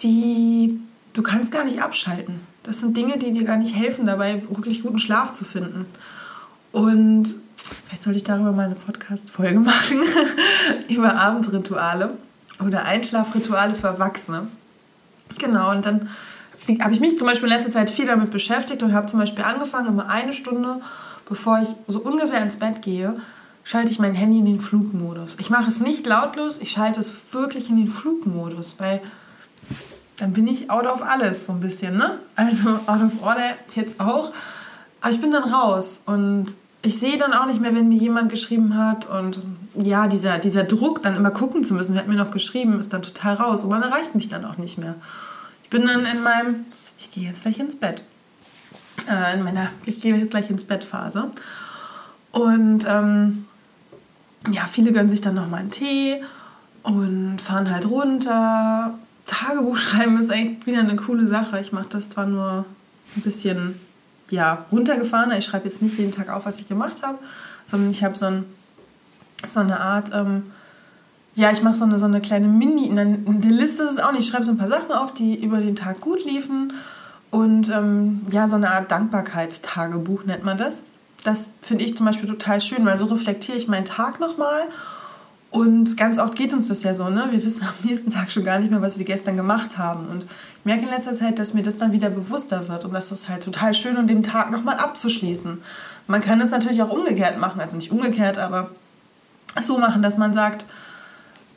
die 0.00 0.80
du 1.14 1.22
kannst 1.22 1.52
gar 1.52 1.64
nicht 1.64 1.82
abschalten. 1.82 2.40
Das 2.62 2.80
sind 2.80 2.96
Dinge, 2.96 3.18
die 3.18 3.32
dir 3.32 3.44
gar 3.44 3.56
nicht 3.56 3.74
helfen, 3.74 4.06
dabei 4.06 4.42
wirklich 4.48 4.82
guten 4.82 4.98
Schlaf 4.98 5.32
zu 5.32 5.44
finden. 5.44 5.86
Und 6.72 7.36
vielleicht 7.56 8.02
sollte 8.02 8.16
ich 8.16 8.24
darüber 8.24 8.52
mal 8.52 8.66
eine 8.66 8.74
Podcast-Folge 8.74 9.60
machen, 9.60 10.00
über 10.88 11.16
Abendrituale 11.16 12.16
oder 12.64 12.84
Einschlafrituale 12.84 13.74
für 13.74 13.88
Erwachsene. 13.88 14.48
Genau, 15.38 15.70
und 15.70 15.86
dann 15.86 16.08
habe 16.80 16.92
ich 16.92 17.00
mich 17.00 17.18
zum 17.18 17.26
Beispiel 17.26 17.48
in 17.48 17.54
letzter 17.54 17.70
Zeit 17.70 17.90
viel 17.90 18.06
damit 18.06 18.30
beschäftigt 18.30 18.82
und 18.82 18.92
habe 18.92 19.06
zum 19.06 19.20
Beispiel 19.20 19.44
angefangen, 19.44 19.88
immer 19.88 20.08
eine 20.08 20.32
Stunde, 20.32 20.80
bevor 21.28 21.60
ich 21.60 21.68
so 21.86 22.00
ungefähr 22.00 22.42
ins 22.42 22.56
Bett 22.56 22.82
gehe, 22.82 23.16
schalte 23.64 23.90
ich 23.90 23.98
mein 23.98 24.14
Handy 24.14 24.38
in 24.38 24.44
den 24.44 24.60
Flugmodus. 24.60 25.36
Ich 25.40 25.50
mache 25.50 25.68
es 25.68 25.80
nicht 25.80 26.06
lautlos, 26.06 26.58
ich 26.58 26.70
schalte 26.70 27.00
es 27.00 27.12
wirklich 27.32 27.70
in 27.70 27.76
den 27.76 27.88
Flugmodus, 27.88 28.76
weil 28.78 29.00
dann 30.16 30.32
bin 30.32 30.46
ich 30.46 30.70
out 30.70 30.86
of 30.86 31.02
alles 31.02 31.46
so 31.46 31.52
ein 31.52 31.60
bisschen, 31.60 31.96
ne? 31.96 32.18
Also 32.36 32.68
out 32.86 33.02
of 33.02 33.22
order 33.22 33.54
jetzt 33.74 34.00
auch. 34.00 34.32
Aber 35.00 35.10
ich 35.10 35.20
bin 35.20 35.32
dann 35.32 35.44
raus 35.44 36.02
und 36.06 36.46
ich 36.82 36.98
sehe 36.98 37.16
dann 37.16 37.32
auch 37.32 37.46
nicht 37.46 37.60
mehr, 37.60 37.74
wenn 37.74 37.88
mir 37.88 37.96
jemand 37.96 38.30
geschrieben 38.30 38.76
hat 38.76 39.08
und 39.08 39.40
ja, 39.74 40.06
dieser, 40.06 40.38
dieser 40.38 40.64
Druck, 40.64 41.02
dann 41.02 41.16
immer 41.16 41.30
gucken 41.30 41.64
zu 41.64 41.72
müssen, 41.72 41.94
wer 41.94 42.02
hat 42.02 42.08
mir 42.08 42.14
noch 42.14 42.30
geschrieben, 42.30 42.78
ist 42.78 42.92
dann 42.92 43.02
total 43.02 43.36
raus 43.36 43.64
und 43.64 43.70
man 43.70 43.82
erreicht 43.82 44.14
mich 44.14 44.28
dann 44.28 44.44
auch 44.44 44.58
nicht 44.58 44.76
mehr 44.76 44.96
bin 45.70 45.86
dann 45.86 46.04
in 46.06 46.22
meinem, 46.22 46.66
ich 46.98 47.10
gehe 47.10 47.28
jetzt 47.28 47.42
gleich 47.42 47.58
ins 47.58 47.76
Bett, 47.76 48.04
äh, 49.08 49.34
in 49.34 49.42
meiner, 49.42 49.70
ich 49.86 50.00
gehe 50.00 50.14
jetzt 50.14 50.30
gleich 50.30 50.50
ins 50.50 50.64
Bett 50.64 50.84
Phase. 50.84 51.30
Und 52.32 52.86
ähm, 52.88 53.46
ja, 54.50 54.66
viele 54.66 54.92
gönnen 54.92 55.08
sich 55.08 55.20
dann 55.20 55.34
nochmal 55.34 55.60
einen 55.60 55.70
Tee 55.70 56.22
und 56.82 57.40
fahren 57.40 57.70
halt 57.70 57.88
runter. 57.88 58.98
Tagebuch 59.26 59.76
schreiben 59.78 60.18
ist 60.18 60.30
eigentlich 60.30 60.66
wieder 60.66 60.80
eine 60.80 60.96
coole 60.96 61.26
Sache. 61.26 61.60
Ich 61.60 61.72
mache 61.72 61.88
das 61.88 62.08
zwar 62.08 62.26
nur 62.26 62.66
ein 63.16 63.22
bisschen 63.22 63.80
ja, 64.30 64.66
runtergefahrener. 64.72 65.38
Ich 65.38 65.44
schreibe 65.44 65.68
jetzt 65.68 65.82
nicht 65.82 65.98
jeden 65.98 66.12
Tag 66.12 66.28
auf, 66.28 66.46
was 66.46 66.58
ich 66.58 66.68
gemacht 66.68 67.02
habe, 67.02 67.18
sondern 67.66 67.90
ich 67.90 68.04
habe 68.04 68.16
so, 68.16 68.26
ein, 68.26 68.44
so 69.46 69.60
eine 69.60 69.80
Art 69.80 70.10
ähm, 70.12 70.44
ja, 71.34 71.50
ich 71.50 71.62
mache 71.62 71.74
so 71.74 71.84
eine, 71.84 71.98
so 71.98 72.04
eine 72.04 72.20
kleine 72.20 72.48
Mini, 72.48 72.86
in 72.86 72.96
der 72.96 73.50
Liste 73.50 73.82
ist 73.82 73.92
es 73.92 73.98
auch 73.98 74.12
nicht, 74.12 74.20
ich 74.22 74.28
schreibe 74.28 74.44
so 74.44 74.52
ein 74.52 74.58
paar 74.58 74.68
Sachen 74.68 74.92
auf, 74.92 75.12
die 75.12 75.42
über 75.42 75.58
den 75.58 75.74
Tag 75.76 76.00
gut 76.00 76.24
liefen 76.24 76.72
und 77.30 77.68
ähm, 77.70 78.22
ja, 78.30 78.46
so 78.46 78.56
eine 78.56 78.70
Art 78.70 78.90
Dankbarkeitstagebuch 78.90 80.24
nennt 80.24 80.44
man 80.44 80.58
das. 80.58 80.84
Das 81.24 81.50
finde 81.62 81.84
ich 81.84 81.96
zum 81.96 82.06
Beispiel 82.06 82.28
total 82.28 82.60
schön, 82.60 82.84
weil 82.84 82.96
so 82.96 83.06
reflektiere 83.06 83.56
ich 83.56 83.66
meinen 83.66 83.86
Tag 83.86 84.20
nochmal 84.20 84.68
Und 85.54 85.96
ganz 85.96 86.18
oft 86.18 86.34
geht 86.34 86.52
uns 86.52 86.66
das 86.66 86.82
ja 86.82 86.94
so, 86.94 87.08
ne? 87.10 87.28
Wir 87.30 87.44
wissen 87.44 87.62
am 87.62 87.88
nächsten 87.88 88.10
Tag 88.10 88.32
schon 88.32 88.42
gar 88.42 88.58
nicht 88.58 88.72
mehr, 88.72 88.82
was 88.82 88.98
wir 88.98 89.04
gestern 89.04 89.36
gemacht 89.36 89.78
haben. 89.78 90.08
Und 90.08 90.24
ich 90.24 90.64
merke 90.64 90.82
in 90.82 90.90
letzter 90.90 91.14
Zeit, 91.14 91.38
dass 91.38 91.54
mir 91.54 91.62
das 91.62 91.76
dann 91.76 91.92
wieder 91.92 92.10
bewusster 92.10 92.68
wird 92.68 92.84
und 92.84 92.92
das 92.92 93.12
ist 93.12 93.28
halt 93.28 93.44
total 93.44 93.72
schön, 93.72 93.96
um 93.96 94.08
den 94.08 94.24
Tag 94.24 94.50
nochmal 94.50 94.78
abzuschließen. 94.78 95.62
Man 96.08 96.20
kann 96.20 96.40
es 96.40 96.50
natürlich 96.50 96.82
auch 96.82 96.90
umgekehrt 96.90 97.38
machen, 97.38 97.60
also 97.60 97.76
nicht 97.76 97.92
umgekehrt, 97.92 98.36
aber 98.36 98.70
so 99.60 99.78
machen, 99.78 100.02
dass 100.02 100.18
man 100.18 100.34
sagt, 100.34 100.64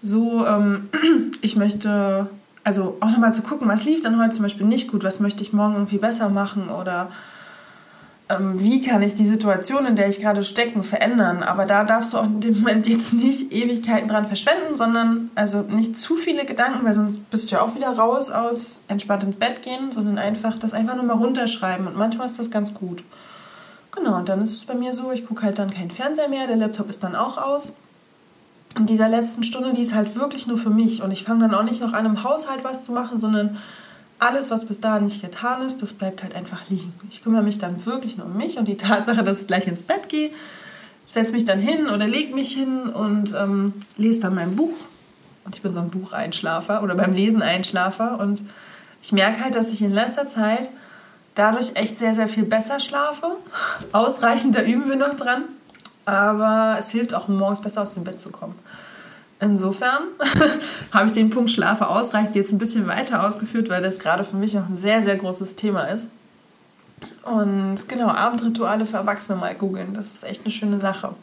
so, 0.01 0.45
ähm, 0.45 0.89
ich 1.41 1.55
möchte, 1.55 2.29
also 2.63 2.97
auch 2.99 3.09
nochmal 3.09 3.33
zu 3.33 3.41
gucken, 3.41 3.67
was 3.67 3.85
lief 3.85 4.01
dann 4.01 4.19
heute 4.21 4.31
zum 4.31 4.43
Beispiel 4.43 4.65
nicht 4.65 4.89
gut, 4.89 5.03
was 5.03 5.19
möchte 5.19 5.43
ich 5.43 5.53
morgen 5.53 5.73
irgendwie 5.73 5.97
besser 5.97 6.29
machen 6.29 6.69
oder 6.69 7.09
ähm, 8.29 8.59
wie 8.59 8.81
kann 8.81 9.01
ich 9.01 9.13
die 9.13 9.25
Situation, 9.25 9.85
in 9.85 9.95
der 9.95 10.09
ich 10.09 10.19
gerade 10.19 10.43
stecke, 10.43 10.83
verändern. 10.83 11.43
Aber 11.43 11.65
da 11.65 11.83
darfst 11.83 12.13
du 12.13 12.17
auch 12.17 12.25
in 12.25 12.41
dem 12.41 12.59
Moment 12.59 12.87
jetzt 12.87 13.13
nicht 13.13 13.53
Ewigkeiten 13.53 14.07
dran 14.07 14.27
verschwenden, 14.27 14.75
sondern 14.75 15.31
also 15.35 15.61
nicht 15.61 15.97
zu 15.97 16.15
viele 16.15 16.45
Gedanken, 16.45 16.85
weil 16.85 16.93
sonst 16.93 17.29
bist 17.29 17.49
du 17.49 17.55
ja 17.55 17.61
auch 17.61 17.75
wieder 17.75 17.89
raus 17.89 18.29
aus 18.29 18.81
entspannt 18.89 19.23
ins 19.23 19.37
Bett 19.37 19.61
gehen, 19.61 19.91
sondern 19.91 20.17
einfach 20.17 20.57
das 20.57 20.73
einfach 20.73 20.95
nur 20.95 21.05
mal 21.05 21.17
runterschreiben. 21.17 21.87
Und 21.87 21.95
manchmal 21.95 22.27
ist 22.27 22.37
das 22.37 22.51
ganz 22.51 22.73
gut. 22.73 23.03
Genau, 23.95 24.17
und 24.17 24.29
dann 24.29 24.41
ist 24.41 24.53
es 24.53 24.65
bei 24.65 24.75
mir 24.75 24.93
so, 24.93 25.11
ich 25.11 25.25
gucke 25.25 25.43
halt 25.43 25.57
dann 25.57 25.71
keinen 25.71 25.89
Fernseher 25.89 26.27
mehr, 26.27 26.47
der 26.47 26.57
Laptop 26.57 26.89
ist 26.89 27.03
dann 27.03 27.15
auch 27.15 27.37
aus. 27.37 27.73
In 28.77 28.85
dieser 28.85 29.09
letzten 29.09 29.43
Stunde, 29.43 29.73
die 29.73 29.81
ist 29.81 29.95
halt 29.95 30.15
wirklich 30.15 30.45
nur 30.45 30.57
für 30.57 30.69
mich. 30.69 31.01
Und 31.01 31.11
ich 31.11 31.23
fange 31.23 31.47
dann 31.47 31.55
auch 31.55 31.63
nicht 31.63 31.81
noch 31.81 31.93
an, 31.93 32.05
im 32.05 32.23
Haushalt 32.23 32.63
was 32.63 32.83
zu 32.83 32.91
machen, 32.91 33.17
sondern 33.17 33.57
alles, 34.19 34.51
was 34.51 34.65
bis 34.65 34.79
dahin 34.79 35.05
nicht 35.05 35.21
getan 35.21 35.61
ist, 35.61 35.81
das 35.81 35.93
bleibt 35.93 36.23
halt 36.23 36.35
einfach 36.35 36.69
liegen. 36.69 36.93
Ich 37.09 37.21
kümmere 37.21 37.43
mich 37.43 37.57
dann 37.57 37.85
wirklich 37.85 38.17
nur 38.17 38.27
um 38.27 38.37
mich 38.37 38.57
und 38.57 38.67
die 38.67 38.77
Tatsache, 38.77 39.23
dass 39.23 39.41
ich 39.41 39.47
gleich 39.47 39.67
ins 39.67 39.83
Bett 39.83 40.09
gehe, 40.09 40.31
setze 41.07 41.31
mich 41.33 41.45
dann 41.45 41.59
hin 41.59 41.87
oder 41.87 42.07
lege 42.07 42.33
mich 42.33 42.53
hin 42.53 42.89
und 42.89 43.33
ähm, 43.33 43.73
lese 43.97 44.21
dann 44.21 44.35
mein 44.35 44.55
Buch. 44.55 44.75
Und 45.45 45.55
ich 45.55 45.61
bin 45.61 45.73
so 45.73 45.79
ein 45.79 45.89
Bucheinschlafer 45.89 46.83
oder 46.83 46.95
beim 46.95 47.13
Lesen 47.13 47.41
Einschlafer. 47.41 48.19
Und 48.19 48.43
ich 49.01 49.11
merke 49.11 49.43
halt, 49.43 49.55
dass 49.55 49.71
ich 49.71 49.81
in 49.81 49.91
letzter 49.91 50.25
Zeit 50.25 50.69
dadurch 51.35 51.71
echt 51.75 51.97
sehr, 51.97 52.13
sehr 52.13 52.27
viel 52.27 52.43
besser 52.43 52.79
schlafe. 52.79 53.27
Ausreichend, 53.91 54.55
da 54.55 54.61
üben 54.61 54.89
wir 54.89 54.97
noch 54.97 55.15
dran. 55.15 55.43
Aber 56.07 56.77
es 56.79 56.89
hilft 56.89 57.13
auch, 57.13 57.27
morgens 57.27 57.59
besser 57.59 57.81
aus 57.81 57.93
dem 57.93 58.05
Bett 58.05 58.17
zu 58.17 58.29
kommen. 58.29 58.55
Insofern 59.41 60.03
habe 60.93 61.07
ich 61.07 61.11
den 61.11 61.29
Punkt 61.29 61.51
Schlafe 61.51 61.89
ausreichend 61.89 62.33
jetzt 62.37 62.53
ein 62.53 62.57
bisschen 62.57 62.87
weiter 62.87 63.27
ausgeführt, 63.27 63.67
weil 63.67 63.83
das 63.83 63.99
gerade 63.99 64.23
für 64.23 64.37
mich 64.37 64.57
auch 64.57 64.69
ein 64.69 64.77
sehr, 64.77 65.03
sehr 65.03 65.17
großes 65.17 65.57
Thema 65.57 65.81
ist. 65.83 66.09
Und 67.23 67.89
genau, 67.89 68.07
Abendrituale 68.07 68.85
für 68.85 68.95
Erwachsene 68.95 69.37
mal 69.37 69.53
googeln, 69.53 69.93
das 69.93 70.13
ist 70.13 70.23
echt 70.23 70.45
eine 70.45 70.51
schöne 70.51 70.79
Sache. 70.79 71.13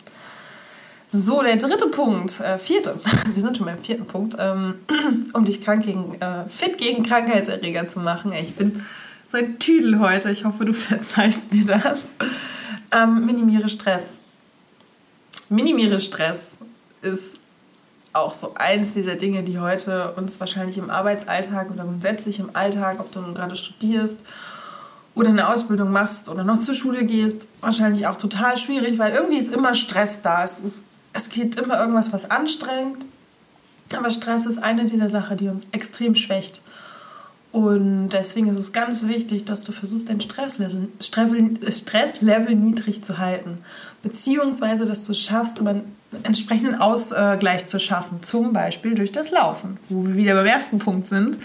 So, 1.07 1.43
der 1.43 1.57
dritte 1.57 1.87
Punkt, 1.87 2.41
äh, 2.41 2.59
vierte, 2.59 2.95
wir 3.33 3.43
sind 3.43 3.57
schon 3.57 3.67
beim 3.67 3.81
vierten 3.81 4.05
Punkt, 4.05 4.37
ähm, 4.39 4.75
um 5.33 5.47
dich 5.47 5.63
krank 5.63 5.87
gegen, 5.87 6.21
äh, 6.21 6.47
fit 6.47 6.77
gegen 6.77 7.05
Krankheitserreger 7.05 7.89
zu 7.89 8.01
machen. 8.01 8.35
Ich 8.35 8.55
bin 8.55 8.85
so 9.29 9.39
ein 9.39 9.59
Tüdel 9.59 9.99
heute, 9.99 10.31
ich 10.31 10.45
hoffe, 10.45 10.67
du 10.67 10.73
verzeihst 10.75 11.55
mir 11.55 11.65
das. 11.65 12.11
Ähm, 12.93 13.25
minimiere 13.25 13.71
Stress. 13.71 14.21
Minimiere 15.49 16.01
Stress 16.01 16.57
ist 17.03 17.41
auch 18.13 18.33
so 18.33 18.55
eines 18.55 18.95
dieser 18.95 19.17
Dinge, 19.17 19.43
die 19.43 19.59
heute 19.59 20.13
uns 20.13 20.39
wahrscheinlich 20.41 20.79
im 20.79 20.89
Arbeitsalltag 20.89 21.71
oder 21.71 21.85
grundsätzlich 21.85 22.39
im 22.39 22.55
Alltag, 22.55 23.01
ob 23.01 23.13
du 23.13 23.21
nun 23.21 23.35
gerade 23.35 23.57
studierst 23.57 24.21
oder 25.15 25.31
eine 25.31 25.49
Ausbildung 25.49 25.91
machst 25.91 26.29
oder 26.29 26.45
noch 26.45 26.61
zur 26.61 26.75
Schule 26.75 27.05
gehst, 27.05 27.47
wahrscheinlich 27.61 28.07
auch 28.07 28.17
total 28.17 28.57
schwierig, 28.57 28.99
weil 28.99 29.13
irgendwie 29.13 29.39
ist 29.39 29.53
immer 29.53 29.75
Stress 29.75 30.23
da. 30.23 30.43
Es, 30.43 30.61
ist, 30.61 30.85
es 31.13 31.29
geht 31.29 31.57
immer 31.57 31.79
irgendwas, 31.79 32.13
was 32.13 32.31
anstrengt. 32.31 33.05
Aber 33.97 34.11
Stress 34.11 34.47
ist 34.47 34.59
eine 34.59 34.87
dieser 34.87 35.09
Sachen, 35.09 35.37
die 35.37 35.49
uns 35.49 35.67
extrem 35.73 36.15
schwächt. 36.15 36.63
Und 37.53 38.09
deswegen 38.09 38.49
ist 38.49 38.57
es 38.57 38.73
ganz 38.73 39.07
wichtig, 39.07 39.45
dass 39.45 39.63
du 39.63 39.71
versuchst, 39.71 40.09
dein 40.09 40.21
Stresslevel, 40.21 40.89
Stresslevel 41.01 42.57
niedrig 42.57 43.05
zu 43.05 43.19
halten. 43.19 43.59
Beziehungsweise, 44.05 44.85
dass 44.85 45.07
du 45.07 45.13
es 45.13 45.21
schaffst, 45.21 45.59
über 45.59 45.71
einen 45.71 45.95
entsprechenden 46.25 46.75
Ausgleich 46.77 47.67
zu 47.67 47.81
schaffen. 47.81 48.23
Zum 48.23 48.53
Beispiel 48.53 48.95
durch 48.95 49.13
das 49.13 49.31
Laufen, 49.31 49.79
wo 49.89 50.07
wir 50.07 50.15
wieder 50.15 50.35
beim 50.35 50.47
ersten 50.47 50.79
Punkt 50.79 51.09
sind. 51.09 51.39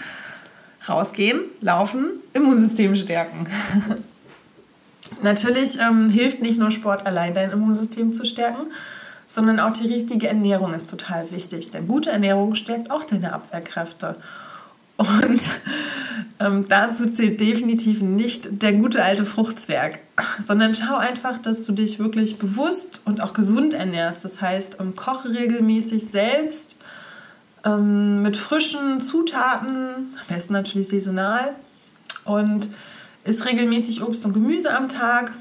Rausgehen, 0.86 1.40
laufen, 1.62 2.10
Immunsystem 2.34 2.94
stärken. 2.94 3.46
Natürlich 5.22 5.78
ähm, 5.80 6.10
hilft 6.10 6.42
nicht 6.42 6.58
nur 6.58 6.70
Sport 6.70 7.06
allein, 7.06 7.34
dein 7.34 7.50
Immunsystem 7.50 8.12
zu 8.12 8.26
stärken, 8.26 8.66
sondern 9.26 9.58
auch 9.58 9.72
die 9.72 9.88
richtige 9.88 10.28
Ernährung 10.28 10.74
ist 10.74 10.90
total 10.90 11.30
wichtig. 11.30 11.70
Denn 11.70 11.88
gute 11.88 12.10
Ernährung 12.10 12.54
stärkt 12.54 12.90
auch 12.90 13.04
deine 13.04 13.32
Abwehrkräfte. 13.32 14.16
Und 15.00 15.48
ähm, 16.40 16.66
dazu 16.68 17.06
zählt 17.06 17.40
definitiv 17.40 18.02
nicht 18.02 18.62
der 18.62 18.74
gute 18.74 19.02
alte 19.02 19.24
Fruchtzwerg, 19.24 19.98
sondern 20.38 20.74
schau 20.74 20.96
einfach, 20.96 21.38
dass 21.38 21.62
du 21.62 21.72
dich 21.72 21.98
wirklich 21.98 22.38
bewusst 22.38 23.00
und 23.06 23.22
auch 23.22 23.32
gesund 23.32 23.72
ernährst. 23.72 24.24
Das 24.24 24.42
heißt, 24.42 24.76
ähm, 24.78 24.94
koche 24.96 25.30
regelmäßig 25.30 26.06
selbst 26.06 26.76
ähm, 27.64 28.20
mit 28.22 28.36
frischen 28.36 29.00
Zutaten, 29.00 29.68
am 29.68 30.26
besten 30.28 30.52
natürlich 30.52 30.88
saisonal 30.88 31.54
und 32.26 32.68
isst 33.24 33.46
regelmäßig 33.46 34.02
Obst 34.02 34.26
und 34.26 34.34
Gemüse 34.34 34.76
am 34.76 34.88
Tag. 34.88 35.32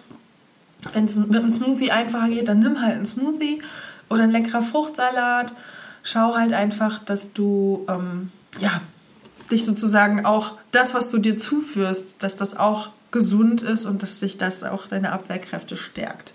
Wenn 0.94 1.04
es 1.04 1.18
mit 1.18 1.36
einem 1.36 1.50
Smoothie 1.50 1.92
einfacher 1.92 2.30
geht, 2.30 2.48
dann 2.48 2.60
nimm 2.60 2.82
halt 2.82 2.96
einen 2.96 3.06
Smoothie 3.06 3.62
oder 4.10 4.24
einen 4.24 4.32
leckerer 4.32 4.62
Fruchtsalat. 4.62 5.54
Schau 6.04 6.36
halt 6.36 6.54
einfach, 6.54 7.00
dass 7.00 7.34
du 7.34 7.86
ähm, 7.90 8.32
ja, 8.62 8.80
dich 9.52 9.66
sozusagen 9.66 10.26
auch 10.26 10.54
das, 10.72 10.94
was 10.94 11.10
du 11.10 11.18
dir 11.18 11.36
zuführst, 11.36 12.22
dass 12.24 12.36
das 12.36 12.58
auch 12.58 12.90
gesund 13.12 13.62
ist 13.62 13.86
und 13.86 14.04
dass 14.04 14.20
sich 14.20 14.38
das 14.38 14.64
auch 14.64 14.88
deine 14.88 15.12
Abwehrkräfte 15.12 15.76
stärkt. 15.76 16.34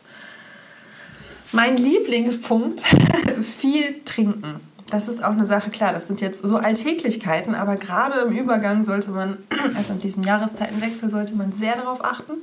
Mein 1.53 1.77
Lieblingspunkt, 1.77 2.83
viel 3.43 4.03
trinken. 4.05 4.61
Das 4.91 5.09
ist 5.09 5.25
auch 5.25 5.31
eine 5.31 5.45
Sache, 5.45 5.71
klar, 5.71 5.93
das 5.93 6.07
sind 6.09 6.21
jetzt 6.21 6.43
so 6.43 6.57
Alltäglichkeiten, 6.57 7.55
aber 7.55 7.77
gerade 7.77 8.21
im 8.21 8.37
Übergang 8.37 8.85
sollte 8.85 9.11
man, 9.11 9.39
also 9.77 9.93
in 9.93 10.01
diesem 10.01 10.25
Jahreszeitenwechsel, 10.25 11.11
sollte 11.11 11.35
man 11.37 11.53
sehr 11.53 11.77
darauf 11.77 12.05
achten, 12.05 12.35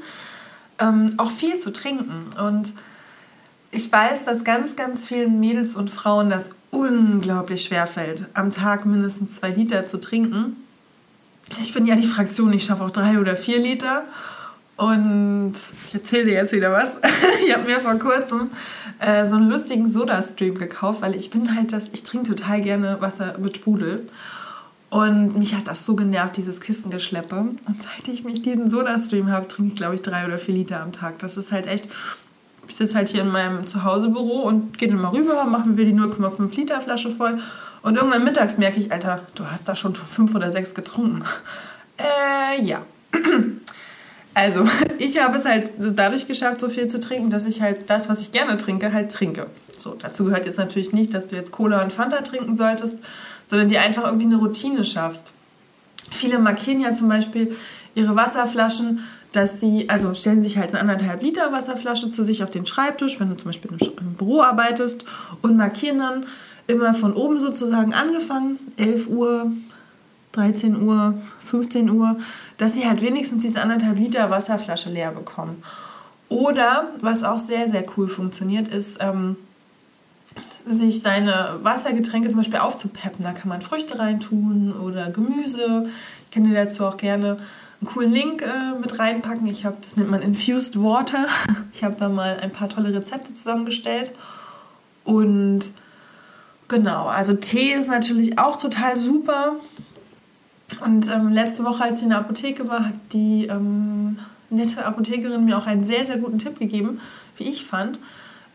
ähm, 0.79 1.15
auch 1.17 1.29
viel 1.29 1.57
zu 1.57 1.71
trinken. 1.71 2.29
Und 2.41 2.73
ich 3.71 3.91
weiß, 3.91 4.25
dass 4.25 4.43
ganz, 4.43 4.75
ganz 4.75 5.05
vielen 5.05 5.39
Mädels 5.39 5.75
und 5.75 5.89
Frauen 5.89 6.29
das 6.29 6.51
unglaublich 6.71 7.63
schwer 7.63 7.87
fällt, 7.87 8.29
am 8.33 8.51
Tag 8.51 8.85
mindestens 8.85 9.35
zwei 9.35 9.49
Liter 9.49 9.87
zu 9.87 9.99
trinken. 9.99 10.57
Ich 11.61 11.73
bin 11.73 11.85
ja 11.85 11.95
die 11.95 12.07
Fraktion, 12.07 12.53
ich 12.53 12.63
schaffe 12.63 12.83
auch 12.83 12.91
drei 12.91 13.19
oder 13.19 13.35
vier 13.35 13.59
Liter. 13.59 14.05
Und 14.77 15.53
ich 15.85 15.93
erzähle 15.93 16.25
dir 16.25 16.33
jetzt 16.33 16.53
wieder 16.53 16.71
was. 16.71 16.95
ich 17.45 17.53
habe 17.53 17.65
mir 17.65 17.79
vor 17.79 17.95
kurzem 17.95 18.49
äh, 18.99 19.25
so 19.25 19.35
einen 19.35 19.49
lustigen 19.49 19.85
Soda-Stream 19.85 20.57
gekauft, 20.57 21.01
weil 21.03 21.13
ich 21.15 21.29
bin 21.29 21.55
halt 21.55 21.71
das, 21.71 21.89
ich 21.93 22.01
trinke 22.01 22.35
total 22.35 22.61
gerne 22.61 22.97
Wasser 22.99 23.35
mit 23.37 23.57
Sprudel. 23.57 24.07
Und 24.89 25.37
mich 25.37 25.55
hat 25.55 25.67
das 25.67 25.85
so 25.85 25.95
genervt, 25.95 26.35
dieses 26.35 26.59
Kissengeschleppe. 26.59 27.35
Und 27.35 27.81
seit 27.81 28.07
ich 28.07 28.23
mich 28.23 28.41
diesen 28.41 28.69
Soda-Stream 28.69 29.31
habe, 29.31 29.47
trinke 29.47 29.69
ich, 29.71 29.75
glaube 29.75 29.95
ich, 29.95 30.01
drei 30.01 30.25
oder 30.25 30.37
vier 30.37 30.55
Liter 30.55 30.81
am 30.81 30.91
Tag. 30.91 31.19
Das 31.19 31.37
ist 31.37 31.51
halt 31.51 31.67
echt, 31.67 31.87
ich 32.67 32.75
sitze 32.75 32.95
halt 32.95 33.09
hier 33.09 33.21
in 33.21 33.29
meinem 33.29 33.67
Zuhausebüro 33.67 34.41
und 34.41 34.77
gehe 34.77 34.89
dann 34.89 34.99
mal 34.99 35.09
rüber, 35.09 35.45
machen 35.45 35.77
wir 35.77 35.85
die 35.85 35.93
0,5 35.93 36.55
Liter 36.55 36.81
Flasche 36.81 37.11
voll. 37.11 37.37
Und 37.81 37.95
irgendwann 37.95 38.23
mittags 38.23 38.57
merke 38.57 38.79
ich, 38.79 38.91
Alter, 38.91 39.21
du 39.35 39.45
hast 39.47 39.67
da 39.67 39.75
schon 39.75 39.95
fünf 39.95 40.35
oder 40.35 40.51
sechs 40.51 40.73
getrunken. 40.73 41.23
Äh, 41.97 42.63
ja. 42.63 42.81
Also, 44.33 44.63
ich 44.97 45.21
habe 45.21 45.35
es 45.35 45.43
halt 45.43 45.73
dadurch 45.77 46.25
geschafft, 46.25 46.61
so 46.61 46.69
viel 46.69 46.87
zu 46.87 47.01
trinken, 47.01 47.29
dass 47.29 47.43
ich 47.43 47.61
halt 47.61 47.89
das, 47.89 48.07
was 48.07 48.21
ich 48.21 48.31
gerne 48.31 48.57
trinke, 48.57 48.93
halt 48.93 49.11
trinke. 49.11 49.47
So, 49.77 49.93
dazu 49.95 50.23
gehört 50.23 50.45
jetzt 50.45 50.57
natürlich 50.57 50.93
nicht, 50.93 51.13
dass 51.13 51.27
du 51.27 51.35
jetzt 51.35 51.51
Cola 51.51 51.83
und 51.83 51.91
Fanta 51.91 52.21
trinken 52.21 52.55
solltest, 52.55 52.95
sondern 53.45 53.67
dir 53.67 53.81
einfach 53.81 54.05
irgendwie 54.05 54.27
eine 54.27 54.37
Routine 54.37 54.85
schaffst. 54.85 55.33
Viele 56.09 56.39
markieren 56.39 56.79
ja 56.79 56.93
zum 56.93 57.09
Beispiel 57.09 57.53
ihre 57.93 58.15
Wasserflaschen 58.15 59.01
dass 59.31 59.61
sie, 59.61 59.89
also 59.89 60.13
stellen 60.13 60.41
sich 60.41 60.57
halt 60.57 60.71
eine 60.71 60.79
anderthalb 60.79 61.21
Liter 61.21 61.51
Wasserflasche 61.51 62.09
zu 62.09 62.23
sich 62.23 62.43
auf 62.43 62.49
den 62.49 62.65
Schreibtisch, 62.65 63.19
wenn 63.19 63.29
du 63.29 63.37
zum 63.37 63.49
Beispiel 63.49 63.71
im 63.99 64.13
Büro 64.15 64.41
arbeitest 64.41 65.05
und 65.41 65.55
markieren 65.55 65.99
dann 65.99 66.25
immer 66.67 66.93
von 66.93 67.13
oben 67.13 67.39
sozusagen 67.39 67.93
angefangen, 67.93 68.59
11 68.77 69.07
Uhr, 69.07 69.51
13 70.33 70.81
Uhr, 70.81 71.15
15 71.45 71.89
Uhr, 71.89 72.17
dass 72.57 72.75
sie 72.75 72.87
halt 72.87 73.01
wenigstens 73.01 73.43
diese 73.43 73.61
anderthalb 73.61 73.97
Liter 73.97 74.29
Wasserflasche 74.29 74.89
leer 74.89 75.11
bekommen. 75.11 75.63
Oder, 76.29 76.87
was 77.01 77.23
auch 77.23 77.39
sehr, 77.39 77.67
sehr 77.67 77.83
cool 77.97 78.07
funktioniert, 78.07 78.69
ist, 78.69 78.99
ähm, 79.01 79.35
sich 80.65 81.01
seine 81.01 81.59
Wassergetränke 81.61 82.29
zum 82.29 82.37
Beispiel 82.37 82.59
aufzupeppen. 82.59 83.23
Da 83.23 83.33
kann 83.33 83.49
man 83.49 83.61
Früchte 83.61 83.99
reintun 83.99 84.71
oder 84.71 85.09
Gemüse. 85.09 85.89
Ich 86.23 86.31
kann 86.31 86.45
dir 86.45 86.53
dazu 86.53 86.85
auch 86.85 86.95
gerne 86.95 87.37
einen 87.81 87.87
coolen 87.87 88.13
Link 88.13 88.41
äh, 88.41 88.79
mit 88.79 88.97
reinpacken. 88.97 89.45
Ich 89.47 89.65
habe, 89.65 89.77
das 89.81 89.97
nennt 89.97 90.09
man 90.09 90.21
Infused 90.21 90.81
Water. 90.81 91.25
Ich 91.73 91.85
habe 91.85 91.95
da 91.95 92.09
mal 92.09 92.37
ein 92.41 92.51
paar 92.51 92.69
tolle 92.69 92.93
Rezepte 92.93 93.33
zusammengestellt 93.33 94.11
und 95.03 95.71
Genau, 96.71 97.07
also 97.07 97.33
Tee 97.33 97.73
ist 97.73 97.89
natürlich 97.89 98.39
auch 98.39 98.55
total 98.55 98.95
super. 98.95 99.57
Und 100.85 101.11
ähm, 101.11 101.33
letzte 101.33 101.65
Woche, 101.65 101.83
als 101.83 101.97
ich 101.97 102.03
in 102.03 102.11
der 102.11 102.19
Apotheke 102.19 102.69
war, 102.69 102.85
hat 102.85 102.93
die 103.11 103.47
ähm, 103.47 104.17
nette 104.49 104.85
Apothekerin 104.85 105.43
mir 105.43 105.57
auch 105.57 105.67
einen 105.67 105.83
sehr, 105.83 106.05
sehr 106.05 106.17
guten 106.17 106.37
Tipp 106.39 106.59
gegeben, 106.59 107.01
wie 107.35 107.49
ich 107.49 107.65
fand, 107.65 107.99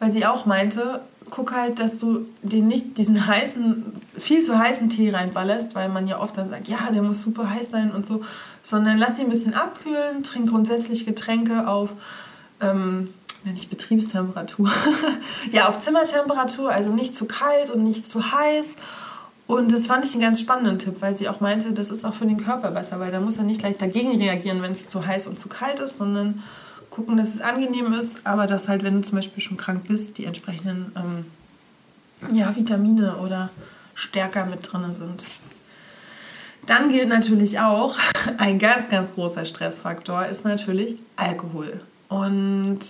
weil 0.01 0.11
sie 0.11 0.25
auch 0.25 0.47
meinte, 0.47 1.03
guck 1.29 1.55
halt, 1.55 1.79
dass 1.79 1.99
du 1.99 2.25
den 2.43 2.69
nicht 2.69 2.97
diesen 2.97 3.27
heißen, 3.27 3.93
viel 4.17 4.41
zu 4.43 4.59
heißen 4.59 4.89
Tee 4.89 5.11
reinballerst, 5.11 5.75
weil 5.75 5.91
man 5.91 6.09
ja 6.09 6.19
oft 6.19 6.39
dann 6.39 6.49
sagt, 6.49 6.69
ja, 6.69 6.91
der 6.91 7.03
muss 7.03 7.21
super 7.21 7.51
heiß 7.51 7.69
sein 7.69 7.91
und 7.91 8.07
so, 8.07 8.23
sondern 8.63 8.97
lass 8.97 9.19
ihn 9.19 9.27
ein 9.27 9.31
bisschen 9.31 9.53
abkühlen, 9.53 10.23
trink 10.23 10.49
grundsätzlich 10.49 11.05
Getränke 11.05 11.69
auf, 11.69 11.93
ähm, 12.63 13.11
nicht 13.53 13.71
Betriebstemperatur, 13.71 14.71
ja, 15.53 15.69
auf 15.69 15.79
Zimmertemperatur, 15.79 16.71
also 16.71 16.93
nicht 16.93 17.15
zu 17.15 17.27
kalt 17.27 17.71
und 17.71 17.83
nicht 17.83 18.07
zu 18.07 18.33
heiß 18.33 18.77
und 19.47 19.71
das 19.73 19.87
fand 19.87 20.05
ich 20.05 20.13
einen 20.13 20.23
ganz 20.23 20.41
spannenden 20.41 20.79
Tipp, 20.79 20.97
weil 21.01 21.15
sie 21.15 21.29
auch 21.29 21.41
meinte, 21.41 21.73
das 21.73 21.91
ist 21.91 22.05
auch 22.05 22.15
für 22.15 22.27
den 22.27 22.37
Körper 22.37 22.73
besser, 22.73 22.99
weil 22.99 23.13
da 23.13 23.21
muss 23.21 23.37
er 23.37 23.45
nicht 23.45 23.61
gleich 23.61 23.77
dagegen 23.77 24.17
reagieren, 24.21 24.61
wenn 24.61 24.73
es 24.73 24.89
zu 24.89 25.07
heiß 25.07 25.29
und 25.29 25.39
zu 25.39 25.49
kalt 25.49 25.79
ist, 25.79 25.97
sondern 25.97 26.43
gucken, 26.91 27.17
dass 27.17 27.35
es 27.35 27.41
angenehm 27.41 27.93
ist, 27.93 28.19
aber 28.25 28.47
dass 28.47 28.69
halt, 28.69 28.83
wenn 28.83 28.95
du 28.95 29.03
zum 29.03 29.17
Beispiel 29.17 29.43
schon 29.43 29.57
krank 29.57 29.85
bist, 29.87 30.19
die 30.19 30.25
entsprechenden 30.25 30.93
ähm, 30.97 32.37
ja, 32.37 32.55
Vitamine 32.57 33.19
oder 33.19 33.51
Stärker 33.95 34.47
mit 34.47 34.73
drin 34.73 34.91
sind. 34.93 35.27
Dann 36.67 36.89
gilt 36.89 37.09
natürlich 37.09 37.61
auch, 37.61 37.97
ein 38.39 38.59
ganz, 38.59 38.89
ganz 38.89 39.15
großer 39.15 39.45
Stressfaktor 39.45 40.27
ist 40.27 40.45
natürlich 40.45 40.97
Alkohol. 41.15 41.81
Und 42.09 42.81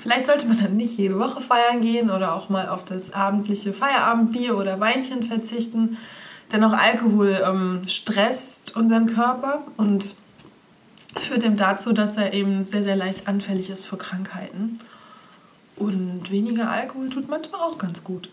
Vielleicht 0.00 0.26
sollte 0.26 0.46
man 0.46 0.58
dann 0.58 0.76
nicht 0.76 0.96
jede 0.96 1.18
Woche 1.18 1.42
feiern 1.42 1.82
gehen 1.82 2.10
oder 2.10 2.34
auch 2.34 2.48
mal 2.48 2.68
auf 2.68 2.84
das 2.84 3.12
abendliche 3.12 3.74
Feierabendbier 3.74 4.56
oder 4.56 4.80
Weinchen 4.80 5.22
verzichten. 5.22 5.98
Denn 6.52 6.64
auch 6.64 6.72
Alkohol 6.72 7.38
ähm, 7.46 7.82
stresst 7.86 8.76
unseren 8.76 9.06
Körper 9.06 9.60
und 9.76 10.14
führt 11.16 11.44
ihm 11.44 11.56
dazu, 11.56 11.92
dass 11.92 12.16
er 12.16 12.32
eben 12.32 12.64
sehr, 12.64 12.82
sehr 12.82 12.96
leicht 12.96 13.28
anfällig 13.28 13.68
ist 13.68 13.86
für 13.86 13.98
Krankheiten. 13.98 14.78
Und 15.76 16.30
weniger 16.30 16.70
Alkohol 16.70 17.10
tut 17.10 17.28
manchmal 17.28 17.60
auch 17.60 17.76
ganz 17.76 18.02
gut. 18.02 18.30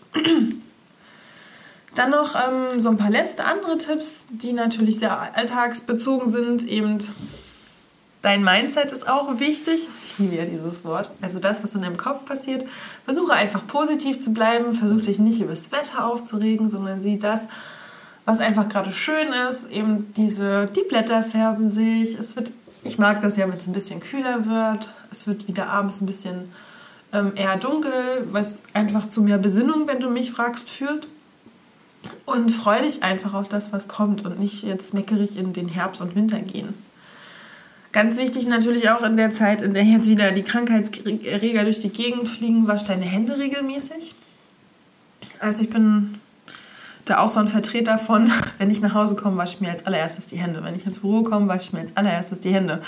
Dann 1.94 2.10
noch 2.10 2.34
ähm, 2.34 2.80
so 2.80 2.88
ein 2.90 2.96
paar 2.96 3.10
letzte 3.10 3.44
andere 3.44 3.76
Tipps, 3.76 4.26
die 4.30 4.52
natürlich 4.52 4.98
sehr 5.00 5.34
alltagsbezogen 5.36 6.30
sind. 6.30 6.64
Eben 6.64 6.98
Dein 8.20 8.42
Mindset 8.42 8.90
ist 8.90 9.08
auch 9.08 9.38
wichtig. 9.38 9.88
Ich 10.02 10.18
liebe 10.18 10.36
ja 10.36 10.44
dieses 10.44 10.84
Wort. 10.84 11.12
Also 11.20 11.38
das, 11.38 11.62
was 11.62 11.74
in 11.74 11.82
deinem 11.82 11.96
Kopf 11.96 12.24
passiert. 12.24 12.68
Versuche 13.04 13.32
einfach 13.32 13.64
positiv 13.66 14.18
zu 14.18 14.32
bleiben. 14.32 14.74
Versuche 14.74 15.02
dich 15.02 15.20
nicht 15.20 15.40
über 15.40 15.50
das 15.50 15.70
Wetter 15.70 16.04
aufzuregen, 16.04 16.68
sondern 16.68 17.00
sieh 17.00 17.18
das, 17.18 17.46
was 18.24 18.40
einfach 18.40 18.68
gerade 18.68 18.92
schön 18.92 19.28
ist. 19.48 19.70
Eben 19.70 20.12
diese, 20.14 20.66
die 20.66 20.82
Blätter 20.82 21.22
färben 21.22 21.68
sich. 21.68 22.18
Es 22.18 22.34
wird, 22.34 22.50
ich 22.82 22.98
mag 22.98 23.20
das 23.20 23.36
ja, 23.36 23.48
wenn 23.48 23.56
es 23.56 23.68
ein 23.68 23.72
bisschen 23.72 24.00
kühler 24.00 24.46
wird. 24.46 24.92
Es 25.12 25.28
wird 25.28 25.46
wieder 25.46 25.68
abends 25.68 26.00
ein 26.00 26.06
bisschen 26.06 26.50
ähm, 27.12 27.32
eher 27.36 27.56
dunkel, 27.56 27.92
was 28.26 28.62
einfach 28.72 29.08
zu 29.08 29.22
mehr 29.22 29.38
Besinnung, 29.38 29.86
wenn 29.86 30.00
du 30.00 30.10
mich 30.10 30.32
fragst, 30.32 30.68
führt. 30.68 31.06
Und 32.26 32.50
freu 32.50 32.80
dich 32.80 33.04
einfach 33.04 33.34
auf 33.34 33.48
das, 33.48 33.72
was 33.72 33.86
kommt 33.86 34.24
und 34.24 34.40
nicht 34.40 34.64
jetzt 34.64 34.92
meckerig 34.92 35.36
in 35.36 35.52
den 35.52 35.68
Herbst 35.68 36.00
und 36.00 36.16
Winter 36.16 36.40
gehen. 36.40 36.74
Ganz 37.98 38.16
wichtig 38.16 38.46
natürlich 38.46 38.90
auch 38.90 39.02
in 39.02 39.16
der 39.16 39.32
Zeit, 39.32 39.60
in 39.60 39.74
der 39.74 39.82
jetzt 39.82 40.06
wieder 40.06 40.30
die 40.30 40.44
Krankheitserreger 40.44 41.64
durch 41.64 41.80
die 41.80 41.88
Gegend 41.88 42.28
fliegen, 42.28 42.68
wasch 42.68 42.84
deine 42.84 43.04
Hände 43.04 43.36
regelmäßig. 43.36 44.14
Also 45.40 45.64
ich 45.64 45.70
bin 45.70 46.20
da 47.06 47.18
auch 47.18 47.28
so 47.28 47.40
ein 47.40 47.48
Vertreter 47.48 47.98
von, 47.98 48.30
wenn 48.58 48.70
ich 48.70 48.80
nach 48.80 48.94
Hause 48.94 49.16
komme, 49.16 49.36
wasche 49.36 49.56
ich 49.56 49.60
mir 49.62 49.72
als 49.72 49.84
allererstes 49.84 50.26
die 50.26 50.36
Hände. 50.36 50.62
Wenn 50.62 50.76
ich 50.76 50.86
ins 50.86 51.00
Büro 51.00 51.24
komme, 51.24 51.48
wasche 51.48 51.62
ich 51.62 51.72
mir 51.72 51.80
als 51.80 51.96
allererstes 51.96 52.38
die 52.38 52.50
Hände. 52.50 52.82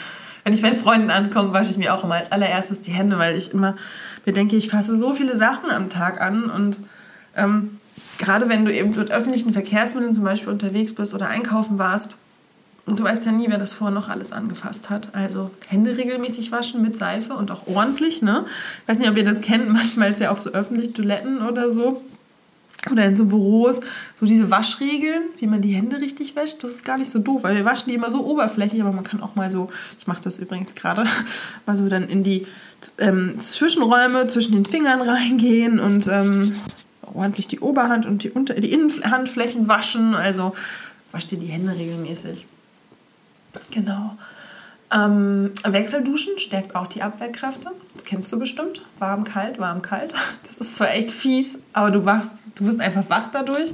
Wenn 0.45 0.52
ich 0.52 0.62
bei 0.62 0.75
Freunden 0.75 1.11
ankomme, 1.11 1.52
wasche 1.52 1.73
ich 1.73 1.77
mir 1.77 1.92
auch 1.92 2.05
immer 2.05 2.14
als 2.14 2.31
allererstes 2.31 2.79
die 2.79 2.92
Hände, 2.92 3.18
weil 3.18 3.35
ich 3.35 3.53
immer 3.53 3.75
mir 4.25 4.33
denke, 4.33 4.55
ich 4.55 4.70
fasse 4.70 4.96
so 4.96 5.12
viele 5.12 5.35
Sachen 5.35 5.73
am 5.73 5.90
Tag 5.90 6.20
an 6.20 6.44
und 6.44 6.79
ähm, 7.35 7.81
gerade 8.18 8.49
wenn 8.49 8.64
du 8.64 8.73
eben 8.73 8.90
mit 8.94 9.11
öffentlichen 9.11 9.53
Verkehrsmitteln 9.55 10.14
zum 10.14 10.23
Beispiel 10.23 10.53
unterwegs 10.53 10.94
bist 10.94 11.14
oder 11.14 11.27
einkaufen 11.27 11.81
warst, 11.81 12.16
und 12.90 12.98
du 12.98 13.05
weißt 13.05 13.24
ja 13.24 13.33
nie, 13.33 13.48
wer 13.48 13.59
das 13.59 13.72
vorher 13.72 13.94
noch 13.94 14.09
alles 14.09 14.33
angefasst 14.33 14.90
hat. 14.90 15.14
Also 15.14 15.50
Hände 15.68 15.96
regelmäßig 15.96 16.50
waschen 16.53 16.83
mit 16.83 16.96
Seife 16.96 17.35
und 17.35 17.50
auch 17.50 17.66
ordentlich. 17.66 18.20
Ne? 18.20 18.44
Ich 18.83 18.88
weiß 18.88 18.98
nicht, 18.98 19.09
ob 19.09 19.16
ihr 19.16 19.24
das 19.24 19.40
kennt. 19.40 19.68
Manchmal 19.72 20.11
ist 20.11 20.20
ja 20.20 20.31
auf 20.31 20.42
so 20.42 20.50
öffentlichen 20.50 20.94
Toiletten 20.94 21.40
oder 21.46 21.70
so 21.70 22.03
oder 22.90 23.05
in 23.05 23.14
so 23.14 23.26
Büros 23.26 23.81
so 24.14 24.24
diese 24.24 24.50
Waschregeln, 24.50 25.22
wie 25.38 25.46
man 25.46 25.61
die 25.61 25.74
Hände 25.74 26.00
richtig 26.00 26.35
wäscht. 26.35 26.64
Das 26.64 26.72
ist 26.72 26.85
gar 26.85 26.96
nicht 26.96 27.11
so 27.11 27.18
doof, 27.18 27.42
weil 27.42 27.55
wir 27.55 27.64
waschen 27.64 27.90
die 27.90 27.94
immer 27.94 28.11
so 28.11 28.24
oberflächlich, 28.24 28.81
aber 28.81 28.92
man 28.92 29.05
kann 29.05 29.22
auch 29.22 29.35
mal 29.35 29.50
so, 29.50 29.68
ich 29.98 30.07
mache 30.07 30.22
das 30.22 30.38
übrigens 30.38 30.74
gerade, 30.74 31.05
mal 31.66 31.76
so 31.76 31.88
dann 31.88 32.09
in 32.09 32.22
die 32.22 32.46
ähm, 32.98 33.38
Zwischenräume 33.38 34.26
zwischen 34.29 34.53
den 34.53 34.64
Fingern 34.64 35.03
reingehen 35.03 35.79
und 35.79 36.09
ähm, 36.09 36.55
ordentlich 37.14 37.48
die 37.48 37.61
Oberhand 37.61 38.07
und 38.07 38.24
die, 38.24 38.31
Unter 38.31 38.55
die 38.55 38.72
Innenhandflächen 38.72 39.68
waschen. 39.68 40.14
Also 40.14 40.55
wasch 41.12 41.26
dir 41.26 41.38
die 41.38 41.46
Hände 41.46 41.76
regelmäßig. 41.76 42.46
Genau. 43.71 44.17
Ähm, 44.93 45.53
Wechselduschen 45.65 46.39
stärkt 46.39 46.75
auch 46.75 46.89
die 46.89 47.03
Abwehrkräfte. 47.03 47.71
Das 47.95 48.05
kennst 48.05 48.33
du 48.33 48.39
bestimmt. 48.39 48.83
Warm, 48.99 49.25
kalt, 49.25 49.59
warm, 49.59 49.83
kalt. 49.83 50.13
Das 50.47 50.61
ist 50.61 50.77
zwar 50.77 50.91
echt 50.91 51.13
fies, 51.13 51.59
aber 51.73 51.93
du 51.93 52.05
wachst, 52.05 52.43
du 52.57 52.65
bist 52.65 52.81
einfach 52.81 53.09
wach 53.09 53.29
dadurch 53.33 53.73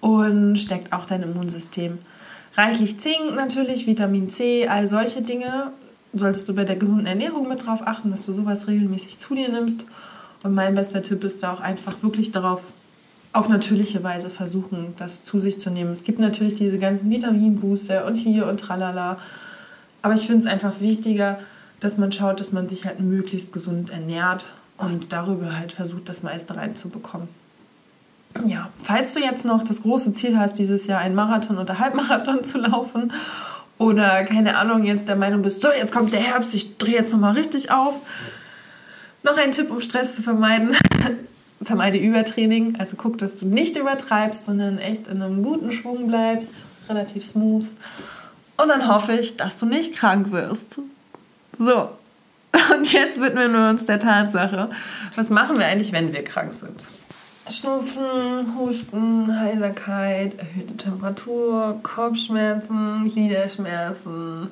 und 0.00 0.56
stärkt 0.56 0.92
auch 0.92 1.06
dein 1.06 1.22
Immunsystem. 1.22 1.98
Reichlich 2.56 3.00
Zink 3.00 3.34
natürlich, 3.34 3.86
Vitamin 3.86 4.28
C, 4.28 4.68
all 4.68 4.86
solche 4.86 5.22
Dinge 5.22 5.72
solltest 6.12 6.48
du 6.48 6.54
bei 6.54 6.64
der 6.64 6.76
gesunden 6.76 7.06
Ernährung 7.06 7.48
mit 7.48 7.66
drauf 7.66 7.80
achten, 7.84 8.10
dass 8.10 8.26
du 8.26 8.34
sowas 8.34 8.68
regelmäßig 8.68 9.18
zu 9.18 9.34
dir 9.34 9.48
nimmst. 9.48 9.86
Und 10.42 10.54
mein 10.54 10.74
bester 10.74 11.02
Tipp 11.02 11.24
ist 11.24 11.42
da 11.42 11.52
auch 11.52 11.60
einfach 11.60 12.02
wirklich 12.02 12.30
darauf 12.30 12.74
auf 13.34 13.48
natürliche 13.48 14.02
Weise 14.04 14.30
versuchen, 14.30 14.94
das 14.96 15.22
zu 15.22 15.40
sich 15.40 15.58
zu 15.58 15.68
nehmen. 15.68 15.90
Es 15.90 16.04
gibt 16.04 16.20
natürlich 16.20 16.54
diese 16.54 16.78
ganzen 16.78 17.10
Vitaminbooster 17.10 18.06
und 18.06 18.14
hier 18.14 18.46
und 18.46 18.60
tralala. 18.60 19.18
Aber 20.02 20.14
ich 20.14 20.26
finde 20.26 20.38
es 20.38 20.46
einfach 20.46 20.80
wichtiger, 20.80 21.38
dass 21.80 21.98
man 21.98 22.12
schaut, 22.12 22.38
dass 22.38 22.52
man 22.52 22.68
sich 22.68 22.84
halt 22.84 23.00
möglichst 23.00 23.52
gesund 23.52 23.90
ernährt 23.90 24.46
und 24.78 25.12
darüber 25.12 25.58
halt 25.58 25.72
versucht, 25.72 26.08
das 26.08 26.22
meiste 26.22 26.56
reinzubekommen. 26.56 27.28
Ja, 28.46 28.70
falls 28.80 29.14
du 29.14 29.20
jetzt 29.20 29.44
noch 29.44 29.64
das 29.64 29.82
große 29.82 30.12
Ziel 30.12 30.38
hast, 30.38 30.54
dieses 30.58 30.86
Jahr 30.86 31.00
einen 31.00 31.16
Marathon 31.16 31.58
oder 31.58 31.80
Halbmarathon 31.80 32.44
zu 32.44 32.58
laufen 32.58 33.12
oder 33.78 34.22
keine 34.22 34.56
Ahnung, 34.56 34.84
jetzt 34.84 35.08
der 35.08 35.16
Meinung 35.16 35.42
bist, 35.42 35.60
so, 35.60 35.68
jetzt 35.76 35.92
kommt 35.92 36.12
der 36.12 36.20
Herbst, 36.20 36.54
ich 36.54 36.78
drehe 36.78 36.94
jetzt 36.94 37.12
nochmal 37.12 37.32
richtig 37.32 37.72
auf. 37.72 37.94
Noch 39.24 39.36
ein 39.38 39.50
Tipp, 39.50 39.72
um 39.72 39.80
Stress 39.80 40.14
zu 40.14 40.22
vermeiden 40.22 40.76
vermeide 41.64 41.98
Übertraining. 41.98 42.76
Also 42.78 42.96
guck, 42.96 43.18
dass 43.18 43.36
du 43.36 43.46
nicht 43.46 43.76
übertreibst, 43.76 44.46
sondern 44.46 44.78
echt 44.78 45.06
in 45.06 45.22
einem 45.22 45.42
guten 45.42 45.72
Schwung 45.72 46.08
bleibst, 46.08 46.64
relativ 46.88 47.24
smooth. 47.24 47.66
Und 48.56 48.68
dann 48.68 48.88
hoffe 48.88 49.12
ich, 49.12 49.36
dass 49.36 49.58
du 49.58 49.66
nicht 49.66 49.94
krank 49.94 50.30
wirst. 50.30 50.78
So. 51.56 51.90
Und 52.74 52.92
jetzt 52.92 53.20
widmen 53.20 53.52
wir 53.52 53.68
uns 53.70 53.86
der 53.86 53.98
Tatsache, 53.98 54.70
was 55.16 55.30
machen 55.30 55.58
wir 55.58 55.66
eigentlich, 55.66 55.92
wenn 55.92 56.12
wir 56.12 56.22
krank 56.22 56.52
sind? 56.52 56.86
Schnupfen, 57.50 58.56
Husten, 58.56 59.38
Heiserkeit, 59.38 60.38
erhöhte 60.38 60.76
Temperatur, 60.76 61.78
Kopfschmerzen, 61.82 63.10
Gliederschmerzen. 63.10 64.48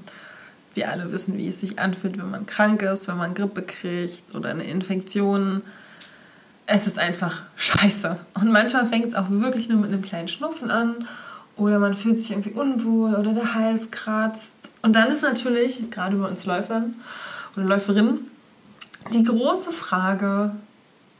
Wir 0.74 0.90
alle 0.90 1.10
wissen, 1.10 1.38
wie 1.38 1.48
es 1.48 1.60
sich 1.60 1.78
anfühlt, 1.78 2.18
wenn 2.18 2.30
man 2.30 2.44
krank 2.44 2.82
ist, 2.82 3.08
wenn 3.08 3.16
man 3.16 3.34
Grippe 3.34 3.62
kriegt 3.62 4.34
oder 4.34 4.50
eine 4.50 4.64
Infektion 4.64 5.62
es 6.72 6.86
ist 6.86 6.98
einfach 6.98 7.42
scheiße. 7.56 8.16
Und 8.34 8.50
manchmal 8.50 8.86
fängt 8.86 9.06
es 9.06 9.14
auch 9.14 9.28
wirklich 9.28 9.68
nur 9.68 9.78
mit 9.78 9.92
einem 9.92 10.00
kleinen 10.00 10.28
Schnupfen 10.28 10.70
an 10.70 11.06
oder 11.56 11.78
man 11.78 11.94
fühlt 11.94 12.18
sich 12.18 12.30
irgendwie 12.30 12.52
unwohl 12.52 13.14
oder 13.14 13.34
der 13.34 13.54
Hals 13.54 13.90
kratzt. 13.90 14.70
Und 14.80 14.96
dann 14.96 15.08
ist 15.08 15.22
natürlich, 15.22 15.90
gerade 15.90 16.16
bei 16.16 16.26
uns 16.26 16.46
Läufern 16.46 16.94
oder 17.56 17.66
Läuferinnen, 17.66 18.30
die 19.12 19.22
große 19.22 19.70
Frage, 19.70 20.52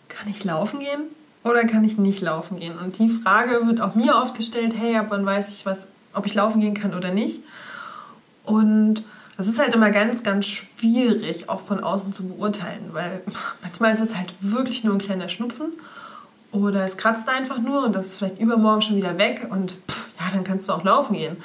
kann 0.09 0.29
ich 0.29 0.43
laufen 0.45 0.81
gehen 0.81 1.03
oder 1.45 1.65
kann 1.65 1.85
ich 1.85 1.99
nicht 1.99 2.23
laufen 2.23 2.59
gehen? 2.59 2.79
Und 2.79 2.99
die 2.99 3.11
Frage 3.11 3.67
wird 3.67 3.81
auch 3.83 3.95
mir 3.95 4.17
oft 4.17 4.35
gestellt, 4.35 4.75
hey, 4.79 4.97
ab 4.97 5.07
wann 5.11 5.27
weiß 5.27 5.51
ich 5.55 5.67
was, 5.67 5.87
ob 6.15 6.25
ich 6.25 6.35
laufen 6.35 6.61
gehen 6.63 6.75
kann 6.75 6.95
oder 6.95 7.13
nicht? 7.13 7.43
Und 8.45 9.05
das 9.37 9.47
ist 9.47 9.59
halt 9.59 9.75
immer 9.75 9.91
ganz, 9.91 10.23
ganz 10.23 10.47
schwierig, 10.47 11.49
auch 11.49 11.61
von 11.61 11.83
außen 11.83 12.13
zu 12.13 12.25
beurteilen, 12.25 12.91
weil 12.93 13.23
manchmal 13.63 13.93
ist 13.93 14.01
es 14.01 14.17
halt 14.17 14.35
wirklich 14.41 14.85
nur 14.85 14.95
ein 14.95 14.99
kleiner 14.99 15.29
Schnupfen 15.29 15.73
oder 16.51 16.85
es 16.85 16.97
kratzt 16.97 17.29
einfach 17.29 17.59
nur 17.59 17.85
und 17.87 17.97
das 17.97 18.07
ist 18.09 18.17
vielleicht 18.19 18.39
übermorgen 18.39 18.83
schon 18.83 18.97
wieder 18.97 19.19
weg 19.19 19.49
und 19.51 19.79
pff, 19.89 20.07
ja, 20.21 20.27
dann 20.33 20.45
kannst 20.45 20.69
du 20.69 20.73
auch 20.73 20.85
laufen 20.85 21.15
gehen. 21.15 21.37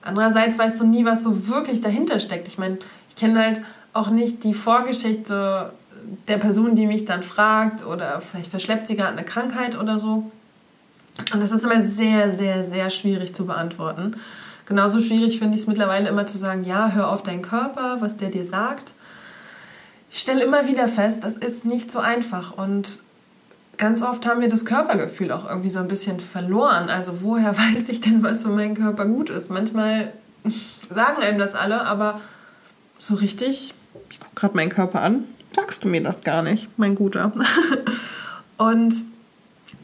Andererseits 0.00 0.58
weißt 0.58 0.80
du 0.80 0.86
nie, 0.86 1.04
was 1.04 1.22
so 1.22 1.48
wirklich 1.48 1.80
dahinter 1.80 2.18
steckt. 2.18 2.48
Ich 2.48 2.58
meine, 2.58 2.78
ich 3.08 3.14
kenne 3.14 3.38
halt 3.38 3.60
auch 3.92 4.10
nicht 4.10 4.42
die 4.42 4.54
Vorgeschichte 4.54 5.72
der 6.26 6.38
Person, 6.38 6.74
die 6.74 6.86
mich 6.86 7.04
dann 7.04 7.22
fragt 7.22 7.84
oder 7.86 8.20
vielleicht 8.20 8.50
verschleppt 8.50 8.86
sie 8.86 8.96
gerade 8.96 9.12
eine 9.12 9.24
Krankheit 9.24 9.78
oder 9.78 9.98
so. 9.98 10.30
Und 11.32 11.42
das 11.42 11.52
ist 11.52 11.64
immer 11.64 11.80
sehr, 11.80 12.30
sehr, 12.30 12.64
sehr 12.64 12.90
schwierig 12.90 13.34
zu 13.34 13.46
beantworten. 13.46 14.16
Genauso 14.72 15.02
schwierig 15.02 15.38
finde 15.38 15.54
ich 15.54 15.64
es 15.64 15.66
mittlerweile 15.66 16.08
immer 16.08 16.24
zu 16.24 16.38
sagen, 16.38 16.64
ja, 16.64 16.92
hör 16.92 17.10
auf 17.10 17.22
deinen 17.22 17.42
Körper, 17.42 17.98
was 18.00 18.16
der 18.16 18.30
dir 18.30 18.46
sagt. 18.46 18.94
Ich 20.10 20.18
stelle 20.20 20.42
immer 20.42 20.66
wieder 20.66 20.88
fest, 20.88 21.24
das 21.24 21.36
ist 21.36 21.66
nicht 21.66 21.90
so 21.90 21.98
einfach. 21.98 22.56
Und 22.56 23.00
ganz 23.76 24.00
oft 24.00 24.24
haben 24.24 24.40
wir 24.40 24.48
das 24.48 24.64
Körpergefühl 24.64 25.30
auch 25.30 25.46
irgendwie 25.46 25.68
so 25.68 25.78
ein 25.78 25.88
bisschen 25.88 26.20
verloren. 26.20 26.88
Also 26.88 27.20
woher 27.20 27.54
weiß 27.58 27.90
ich 27.90 28.00
denn, 28.00 28.22
was 28.22 28.44
für 28.44 28.48
meinen 28.48 28.74
Körper 28.74 29.04
gut 29.04 29.28
ist? 29.28 29.50
Manchmal 29.50 30.10
sagen 30.88 31.22
einem 31.22 31.38
das 31.38 31.54
alle, 31.54 31.84
aber 31.84 32.18
so 32.98 33.16
richtig, 33.16 33.74
ich 34.08 34.20
gucke 34.20 34.34
gerade 34.34 34.56
meinen 34.56 34.70
Körper 34.70 35.02
an, 35.02 35.24
sagst 35.54 35.84
du 35.84 35.88
mir 35.88 36.02
das 36.02 36.22
gar 36.22 36.40
nicht, 36.40 36.70
mein 36.78 36.94
Guter. 36.94 37.30
Und 38.56 38.94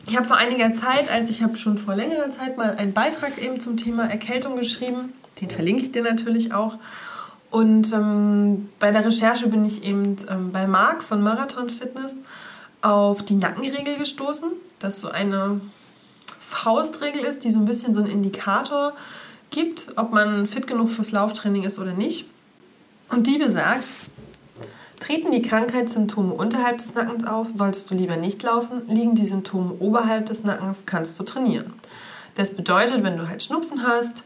ich 0.08 0.16
habe 0.16 0.26
vor 0.26 0.38
einiger 0.38 0.72
Zeit, 0.72 1.10
als 1.10 1.28
ich 1.28 1.42
habe 1.42 1.56
schon 1.56 1.76
vor 1.76 1.94
längerer 1.94 2.30
Zeit 2.30 2.56
mal 2.56 2.76
einen 2.76 2.94
Beitrag 2.94 3.38
eben 3.38 3.60
zum 3.60 3.76
Thema 3.76 4.04
Erkältung 4.10 4.56
geschrieben, 4.56 5.12
den 5.40 5.50
verlinke 5.50 5.82
ich 5.82 5.92
dir 5.92 6.02
natürlich 6.02 6.54
auch. 6.54 6.78
Und 7.50 7.92
ähm, 7.92 8.68
bei 8.78 8.90
der 8.90 9.04
Recherche 9.04 9.48
bin 9.48 9.64
ich 9.64 9.84
eben 9.84 10.16
ähm, 10.30 10.52
bei 10.52 10.66
Marc 10.66 11.02
von 11.02 11.22
Marathon 11.22 11.70
Fitness 11.70 12.16
auf 12.80 13.22
die 13.22 13.36
Nackenregel 13.36 13.96
gestoßen, 13.96 14.48
das 14.78 15.00
so 15.00 15.08
eine 15.08 15.60
Faustregel 16.40 17.22
ist, 17.22 17.44
die 17.44 17.50
so 17.50 17.58
ein 17.58 17.66
bisschen 17.66 17.92
so 17.92 18.00
einen 18.00 18.10
Indikator 18.10 18.94
gibt, 19.50 19.88
ob 19.96 20.12
man 20.12 20.46
fit 20.46 20.66
genug 20.66 20.90
fürs 20.90 21.12
Lauftraining 21.12 21.64
ist 21.64 21.78
oder 21.78 21.92
nicht. 21.92 22.26
Und 23.10 23.26
die 23.26 23.38
besagt, 23.38 23.94
Treten 25.00 25.30
die 25.30 25.42
Krankheitssymptome 25.42 26.34
unterhalb 26.34 26.78
des 26.78 26.94
Nackens 26.94 27.24
auf, 27.24 27.48
solltest 27.54 27.90
du 27.90 27.94
lieber 27.94 28.16
nicht 28.16 28.42
laufen. 28.42 28.82
Liegen 28.88 29.14
die 29.14 29.26
Symptome 29.26 29.74
oberhalb 29.78 30.26
des 30.26 30.44
Nackens, 30.44 30.84
kannst 30.86 31.18
du 31.18 31.24
trainieren. 31.24 31.72
Das 32.34 32.50
bedeutet, 32.50 33.02
wenn 33.02 33.16
du 33.16 33.28
halt 33.28 33.42
Schnupfen 33.42 33.86
hast, 33.86 34.24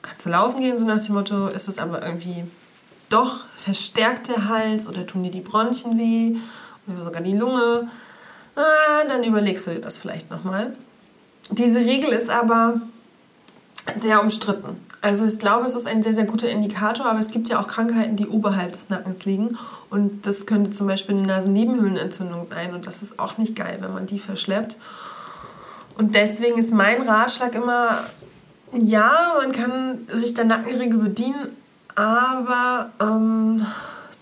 kannst 0.00 0.26
du 0.26 0.30
laufen 0.30 0.60
gehen, 0.60 0.76
so 0.76 0.84
nach 0.84 1.04
dem 1.04 1.14
Motto, 1.14 1.48
ist 1.48 1.68
es 1.68 1.78
aber 1.78 2.04
irgendwie 2.04 2.44
doch 3.08 3.44
verstärkt 3.58 4.28
der 4.28 4.48
Hals 4.48 4.88
oder 4.88 5.06
tun 5.06 5.22
dir 5.22 5.30
die 5.30 5.40
Bronchien 5.40 5.98
weh 5.98 6.36
oder 6.86 7.04
sogar 7.04 7.22
die 7.22 7.36
Lunge, 7.36 7.88
ah, 8.56 9.04
dann 9.08 9.22
überlegst 9.22 9.66
du 9.66 9.72
dir 9.72 9.80
das 9.80 9.98
vielleicht 9.98 10.30
nochmal. 10.30 10.74
Diese 11.50 11.80
Regel 11.80 12.10
ist 12.10 12.30
aber 12.30 12.80
sehr 13.96 14.22
umstritten. 14.22 14.76
Also 15.00 15.24
ich 15.24 15.38
glaube, 15.38 15.66
es 15.66 15.74
ist 15.74 15.86
ein 15.86 16.02
sehr, 16.02 16.14
sehr 16.14 16.24
guter 16.24 16.48
Indikator, 16.48 17.06
aber 17.06 17.18
es 17.18 17.30
gibt 17.30 17.48
ja 17.48 17.60
auch 17.60 17.66
Krankheiten, 17.66 18.16
die 18.16 18.28
oberhalb 18.28 18.72
des 18.72 18.88
Nackens 18.88 19.24
liegen. 19.24 19.58
Und 19.90 20.26
das 20.26 20.46
könnte 20.46 20.70
zum 20.70 20.86
Beispiel 20.86 21.16
eine 21.16 21.26
Nasennebenhöhlenentzündung 21.26 22.46
sein. 22.46 22.72
Und 22.72 22.86
das 22.86 23.02
ist 23.02 23.18
auch 23.18 23.38
nicht 23.38 23.56
geil, 23.56 23.78
wenn 23.80 23.92
man 23.92 24.06
die 24.06 24.20
verschleppt. 24.20 24.76
Und 25.98 26.14
deswegen 26.14 26.58
ist 26.58 26.72
mein 26.72 27.02
Ratschlag 27.02 27.54
immer, 27.54 27.98
ja, 28.72 29.34
man 29.40 29.52
kann 29.52 30.06
sich 30.08 30.34
der 30.34 30.44
Nackenregel 30.44 30.98
bedienen, 30.98 31.48
aber 31.94 32.90
ähm, 33.00 33.66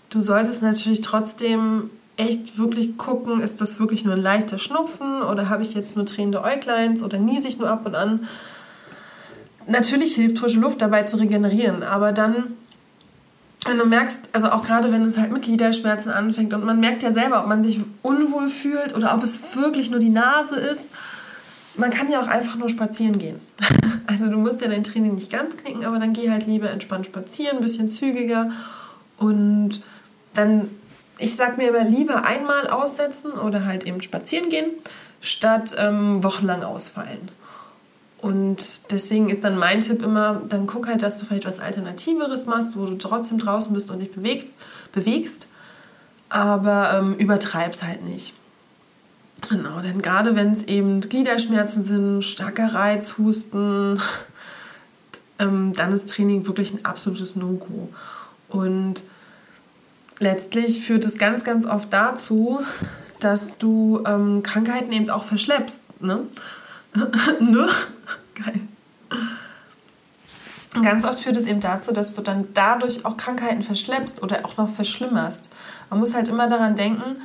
du 0.09 0.21
solltest 0.21 0.61
natürlich 0.61 1.01
trotzdem 1.01 1.89
echt 2.17 2.57
wirklich 2.57 2.97
gucken, 2.97 3.39
ist 3.39 3.61
das 3.61 3.79
wirklich 3.79 4.03
nur 4.03 4.15
ein 4.15 4.21
leichter 4.21 4.57
Schnupfen 4.57 5.21
oder 5.21 5.49
habe 5.49 5.63
ich 5.63 5.73
jetzt 5.73 5.95
nur 5.95 6.05
tränende 6.05 6.43
Äugleins 6.43 7.01
oder 7.03 7.17
niese 7.17 7.47
ich 7.47 7.57
nur 7.57 7.69
ab 7.69 7.85
und 7.85 7.95
an 7.95 8.27
natürlich 9.67 10.15
hilft 10.15 10.39
frische 10.39 10.59
Luft 10.59 10.81
dabei 10.81 11.03
zu 11.03 11.17
regenerieren, 11.17 11.83
aber 11.83 12.11
dann, 12.11 12.57
wenn 13.65 13.77
du 13.77 13.85
merkst, 13.85 14.29
also 14.33 14.49
auch 14.49 14.63
gerade 14.63 14.91
wenn 14.91 15.03
es 15.03 15.17
halt 15.17 15.31
mit 15.31 15.43
Gliederschmerzen 15.43 16.11
anfängt 16.11 16.53
und 16.53 16.65
man 16.65 16.79
merkt 16.79 17.03
ja 17.03 17.11
selber, 17.11 17.41
ob 17.41 17.47
man 17.47 17.63
sich 17.63 17.81
unwohl 18.01 18.49
fühlt 18.49 18.95
oder 18.95 19.13
ob 19.13 19.23
es 19.23 19.55
wirklich 19.55 19.91
nur 19.91 19.99
die 19.99 20.09
Nase 20.09 20.55
ist, 20.55 20.91
man 21.75 21.89
kann 21.89 22.09
ja 22.09 22.21
auch 22.21 22.27
einfach 22.27 22.55
nur 22.55 22.69
spazieren 22.69 23.17
gehen. 23.17 23.39
Also 24.07 24.27
du 24.27 24.37
musst 24.37 24.59
ja 24.59 24.67
dein 24.67 24.83
Training 24.83 25.15
nicht 25.15 25.31
ganz 25.31 25.55
knicken, 25.55 25.85
aber 25.85 25.97
dann 25.97 26.11
geh 26.11 26.29
halt 26.29 26.45
lieber 26.45 26.69
entspannt 26.69 27.05
spazieren, 27.05 27.59
ein 27.59 27.63
bisschen 27.63 27.89
zügiger 27.89 28.49
und 29.17 29.81
dann, 30.33 30.69
ich 31.17 31.33
sag 31.33 31.57
mir 31.57 31.69
immer 31.69 31.85
lieber 31.85 32.25
einmal 32.25 32.67
aussetzen 32.67 33.31
oder 33.31 33.65
halt 33.65 33.85
eben 33.85 34.01
spazieren 34.01 34.49
gehen, 34.49 34.71
statt 35.21 35.75
ähm, 35.77 36.21
wochenlang 36.25 36.63
ausfallen. 36.63 37.29
Und 38.21 38.91
deswegen 38.91 39.29
ist 39.29 39.43
dann 39.43 39.57
mein 39.57 39.81
Tipp 39.81 40.03
immer, 40.03 40.41
dann 40.47 40.67
guck 40.67 40.87
halt, 40.87 41.01
dass 41.01 41.17
du 41.17 41.25
vielleicht 41.25 41.47
was 41.47 41.59
Alternativeres 41.59 42.45
machst, 42.45 42.77
wo 42.77 42.85
du 42.85 42.95
trotzdem 42.95 43.39
draußen 43.39 43.73
bist 43.73 43.89
und 43.89 43.99
dich 43.99 44.11
bewegt, 44.11 44.51
bewegst, 44.91 45.47
aber 46.29 46.93
ähm, 46.93 47.15
übertreib's 47.15 47.81
halt 47.81 48.03
nicht. 48.03 48.35
Genau, 49.49 49.81
denn 49.81 50.03
gerade 50.03 50.35
wenn 50.35 50.51
es 50.51 50.63
eben 50.63 51.01
Gliederschmerzen 51.01 51.81
sind, 51.81 52.23
starker 52.23 52.75
Reiz, 52.75 53.17
Husten, 53.17 53.99
ähm, 55.39 55.73
dann 55.73 55.91
ist 55.91 56.09
Training 56.09 56.45
wirklich 56.45 56.73
ein 56.73 56.85
absolutes 56.85 57.35
No-Go. 57.35 57.89
Und 58.49 59.03
letztlich 60.19 60.85
führt 60.85 61.05
es 61.05 61.17
ganz, 61.17 61.43
ganz 61.43 61.65
oft 61.65 61.91
dazu, 61.91 62.61
dass 63.19 63.57
du 63.57 64.03
ähm, 64.05 64.43
Krankheiten 64.43 64.91
eben 64.91 65.09
auch 65.09 65.23
verschleppst. 65.23 65.81
Ne? 65.99 66.27
ne? 67.39 67.67
Geil. 68.43 68.61
Ganz 70.81 71.03
oft 71.03 71.19
führt 71.19 71.35
es 71.35 71.47
eben 71.47 71.59
dazu, 71.59 71.91
dass 71.91 72.13
du 72.13 72.21
dann 72.21 72.47
dadurch 72.53 73.05
auch 73.05 73.17
Krankheiten 73.17 73.61
verschleppst 73.61 74.23
oder 74.23 74.45
auch 74.45 74.55
noch 74.55 74.69
verschlimmerst. 74.69 75.49
Man 75.89 75.99
muss 75.99 76.15
halt 76.15 76.29
immer 76.29 76.47
daran 76.47 76.75
denken, 76.75 77.19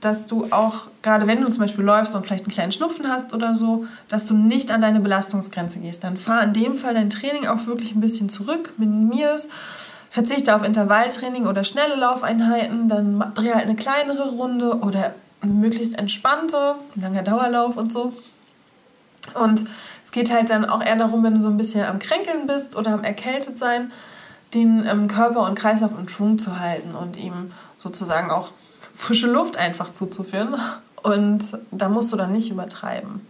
dass 0.00 0.26
du 0.26 0.46
auch, 0.50 0.88
gerade 1.02 1.26
wenn 1.26 1.40
du 1.40 1.48
zum 1.48 1.60
Beispiel 1.60 1.84
läufst 1.84 2.14
und 2.14 2.26
vielleicht 2.26 2.44
einen 2.44 2.52
kleinen 2.52 2.72
Schnupfen 2.72 3.08
hast 3.08 3.32
oder 3.32 3.54
so, 3.54 3.86
dass 4.08 4.26
du 4.26 4.34
nicht 4.34 4.70
an 4.70 4.82
deine 4.82 5.00
Belastungsgrenze 5.00 5.78
gehst. 5.78 6.04
Dann 6.04 6.16
fahr 6.16 6.42
in 6.42 6.52
dem 6.52 6.76
Fall 6.76 6.94
dein 6.94 7.10
Training 7.10 7.46
auch 7.46 7.66
wirklich 7.66 7.94
ein 7.94 8.00
bisschen 8.00 8.28
zurück, 8.28 8.74
minimier 8.76 9.32
es, 9.34 9.48
verzichte 10.10 10.54
auf 10.54 10.64
Intervalltraining 10.64 11.46
oder 11.46 11.64
schnelle 11.64 11.96
Laufeinheiten, 11.96 12.88
dann 12.88 13.32
dreh 13.34 13.52
halt 13.54 13.64
eine 13.64 13.76
kleinere 13.76 14.30
Runde 14.30 14.78
oder 14.80 15.14
möglichst 15.42 15.98
entspannte, 15.98 16.74
langer 16.96 17.22
Dauerlauf 17.22 17.76
und 17.76 17.92
so. 17.92 18.12
Und 19.34 19.64
es 20.02 20.10
geht 20.10 20.32
halt 20.32 20.50
dann 20.50 20.64
auch 20.64 20.84
eher 20.84 20.96
darum, 20.96 21.22
wenn 21.22 21.34
du 21.34 21.40
so 21.40 21.48
ein 21.48 21.56
bisschen 21.56 21.84
am 21.84 21.98
Kränkeln 21.98 22.46
bist 22.46 22.76
oder 22.76 22.92
am 22.92 23.04
Erkältet 23.04 23.58
sein, 23.58 23.92
den 24.54 24.84
ähm, 24.90 25.08
Körper 25.08 25.46
und 25.46 25.58
Kreislauf 25.58 25.92
in 25.98 26.08
Schwung 26.08 26.38
zu 26.38 26.58
halten 26.58 26.94
und 26.94 27.16
ihm 27.16 27.52
sozusagen 27.78 28.30
auch 28.30 28.50
frische 28.92 29.28
Luft 29.28 29.56
einfach 29.56 29.92
zuzuführen. 29.92 30.56
Und 31.02 31.58
da 31.70 31.88
musst 31.88 32.12
du 32.12 32.16
dann 32.16 32.32
nicht 32.32 32.50
übertreiben. 32.50 33.26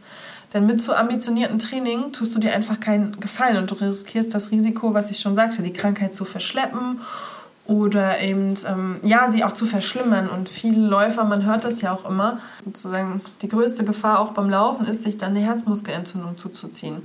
Denn 0.53 0.67
mit 0.67 0.83
zu 0.83 0.97
ambitionierten 0.97 1.59
Training 1.59 2.13
tust 2.13 2.35
du 2.35 2.41
dir 2.41 2.53
einfach 2.53 2.81
keinen 2.81 3.21
Gefallen 3.21 3.57
und 3.57 3.71
du 3.71 3.77
riskierst 3.77 4.35
das 4.35 4.51
Risiko, 4.51 4.95
was 4.95 5.11
ich 5.11 5.21
schon 5.21 5.37
sagte, 5.37 5.63
die 5.63 5.73
Krankheit 5.73 6.13
zu 6.13 6.25
verschleppen 6.25 7.01
oder 7.71 8.19
eben 8.19 8.55
ähm, 8.67 8.97
ja, 9.05 9.31
sie 9.31 9.45
auch 9.45 9.53
zu 9.53 9.65
verschlimmern. 9.65 10.29
Und 10.29 10.49
viele 10.49 10.85
Läufer, 10.89 11.23
man 11.23 11.45
hört 11.45 11.63
das 11.63 11.81
ja 11.83 11.93
auch 11.93 12.05
immer, 12.05 12.41
sozusagen 12.65 13.21
die 13.43 13.49
größte 13.49 13.85
Gefahr 13.85 14.19
auch 14.19 14.33
beim 14.33 14.51
Laufen 14.51 14.87
ist, 14.87 15.05
sich 15.05 15.19
dann 15.19 15.31
eine 15.31 15.47
Herzmuskelentzündung 15.47 16.37
zuzuziehen. 16.37 17.01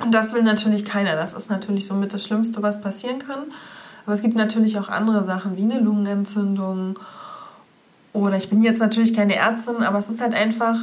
Und 0.00 0.12
das 0.14 0.34
will 0.34 0.44
natürlich 0.44 0.84
keiner. 0.84 1.16
Das 1.16 1.32
ist 1.32 1.50
natürlich 1.50 1.88
somit 1.88 2.14
das 2.14 2.22
Schlimmste, 2.22 2.62
was 2.62 2.80
passieren 2.80 3.18
kann. 3.18 3.40
Aber 4.06 4.14
es 4.14 4.22
gibt 4.22 4.36
natürlich 4.36 4.78
auch 4.78 4.88
andere 4.88 5.24
Sachen 5.24 5.56
wie 5.56 5.62
eine 5.62 5.80
Lungenentzündung. 5.80 6.96
Oder 8.12 8.36
ich 8.36 8.50
bin 8.50 8.62
jetzt 8.62 8.78
natürlich 8.78 9.14
keine 9.14 9.34
Ärztin, 9.34 9.82
aber 9.82 9.98
es 9.98 10.08
ist 10.08 10.20
halt 10.20 10.34
einfach 10.34 10.76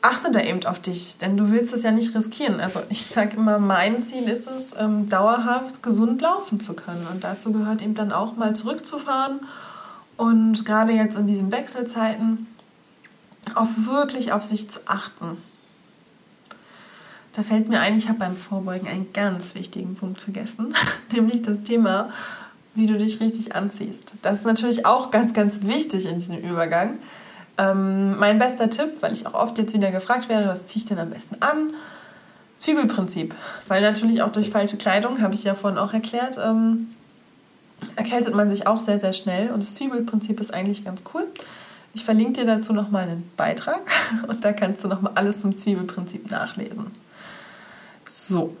achte 0.00 0.30
da 0.30 0.40
eben 0.40 0.64
auf 0.66 0.80
dich, 0.80 1.18
denn 1.18 1.36
du 1.36 1.50
willst 1.50 1.72
es 1.72 1.82
ja 1.82 1.90
nicht 1.90 2.14
riskieren. 2.14 2.60
Also 2.60 2.80
ich 2.88 3.06
sage 3.06 3.36
immer, 3.36 3.58
mein 3.58 4.00
Ziel 4.00 4.28
ist 4.28 4.48
es, 4.48 4.74
ähm, 4.78 5.08
dauerhaft 5.08 5.82
gesund 5.82 6.20
laufen 6.20 6.60
zu 6.60 6.74
können. 6.74 7.06
Und 7.12 7.24
dazu 7.24 7.52
gehört 7.52 7.82
eben 7.82 7.94
dann 7.94 8.12
auch 8.12 8.36
mal 8.36 8.54
zurückzufahren 8.54 9.40
und 10.16 10.64
gerade 10.64 10.92
jetzt 10.92 11.16
in 11.16 11.26
diesen 11.26 11.50
Wechselzeiten 11.52 12.46
auch 13.54 13.68
wirklich 13.76 14.32
auf 14.32 14.44
sich 14.44 14.68
zu 14.68 14.80
achten. 14.86 15.38
Da 17.32 17.42
fällt 17.42 17.68
mir 17.68 17.80
ein, 17.80 17.96
ich 17.96 18.08
habe 18.08 18.18
beim 18.18 18.36
Vorbeugen 18.36 18.88
einen 18.88 19.12
ganz 19.12 19.54
wichtigen 19.54 19.94
Punkt 19.94 20.20
vergessen, 20.20 20.74
nämlich 21.12 21.42
das 21.42 21.62
Thema, 21.62 22.10
wie 22.74 22.86
du 22.86 22.98
dich 22.98 23.20
richtig 23.20 23.54
anziehst. 23.54 24.12
Das 24.22 24.40
ist 24.40 24.44
natürlich 24.44 24.86
auch 24.86 25.10
ganz, 25.10 25.32
ganz 25.34 25.62
wichtig 25.62 26.06
in 26.06 26.18
diesem 26.18 26.38
Übergang. 26.38 26.98
Ähm, 27.58 28.16
mein 28.18 28.38
bester 28.38 28.70
Tipp, 28.70 28.90
weil 29.00 29.12
ich 29.12 29.26
auch 29.26 29.34
oft 29.34 29.58
jetzt 29.58 29.74
wieder 29.74 29.90
gefragt 29.90 30.28
werde, 30.28 30.48
was 30.48 30.66
ziehe 30.66 30.82
ich 30.82 30.88
denn 30.88 30.98
am 30.98 31.10
besten 31.10 31.36
an? 31.40 31.72
Zwiebelprinzip. 32.58 33.34
Weil 33.66 33.82
natürlich 33.82 34.22
auch 34.22 34.32
durch 34.32 34.50
falsche 34.50 34.76
Kleidung, 34.76 35.20
habe 35.20 35.34
ich 35.34 35.44
ja 35.44 35.54
vorhin 35.54 35.78
auch 35.78 35.92
erklärt, 35.92 36.38
ähm, 36.42 36.88
erkältet 37.96 38.34
man 38.34 38.48
sich 38.48 38.66
auch 38.66 38.78
sehr, 38.78 38.98
sehr 38.98 39.12
schnell. 39.12 39.50
Und 39.50 39.62
das 39.62 39.74
Zwiebelprinzip 39.74 40.40
ist 40.40 40.54
eigentlich 40.54 40.84
ganz 40.84 41.02
cool. 41.14 41.26
Ich 41.94 42.04
verlinke 42.04 42.40
dir 42.40 42.46
dazu 42.46 42.72
nochmal 42.72 43.04
einen 43.04 43.30
Beitrag 43.36 43.80
und 44.28 44.44
da 44.44 44.52
kannst 44.52 44.84
du 44.84 44.88
nochmal 44.88 45.12
alles 45.16 45.40
zum 45.40 45.56
Zwiebelprinzip 45.56 46.30
nachlesen. 46.30 46.86
So, 48.04 48.56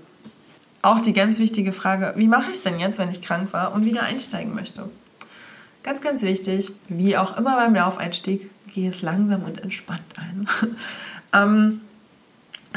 auch 0.82 1.00
die 1.00 1.12
ganz 1.12 1.38
wichtige 1.38 1.72
Frage, 1.72 2.14
wie 2.16 2.28
mache 2.28 2.50
ich 2.50 2.56
es 2.56 2.62
denn 2.62 2.78
jetzt, 2.80 2.98
wenn 2.98 3.10
ich 3.10 3.22
krank 3.22 3.52
war 3.52 3.72
und 3.72 3.84
wieder 3.84 4.02
einsteigen 4.02 4.54
möchte? 4.54 4.88
Ganz, 5.88 6.02
ganz 6.02 6.20
wichtig, 6.20 6.70
wie 6.88 7.16
auch 7.16 7.38
immer 7.38 7.56
beim 7.56 7.74
Laufeinstieg, 7.74 8.50
gehe 8.66 8.90
es 8.90 9.00
langsam 9.00 9.42
und 9.44 9.62
entspannt 9.62 10.02
ein. 10.18 10.46
ähm, 11.32 11.80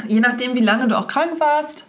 Je 0.08 0.20
nachdem, 0.20 0.54
wie 0.54 0.64
lange 0.64 0.88
du 0.88 0.98
auch 0.98 1.08
krank 1.08 1.38
warst, 1.38 1.84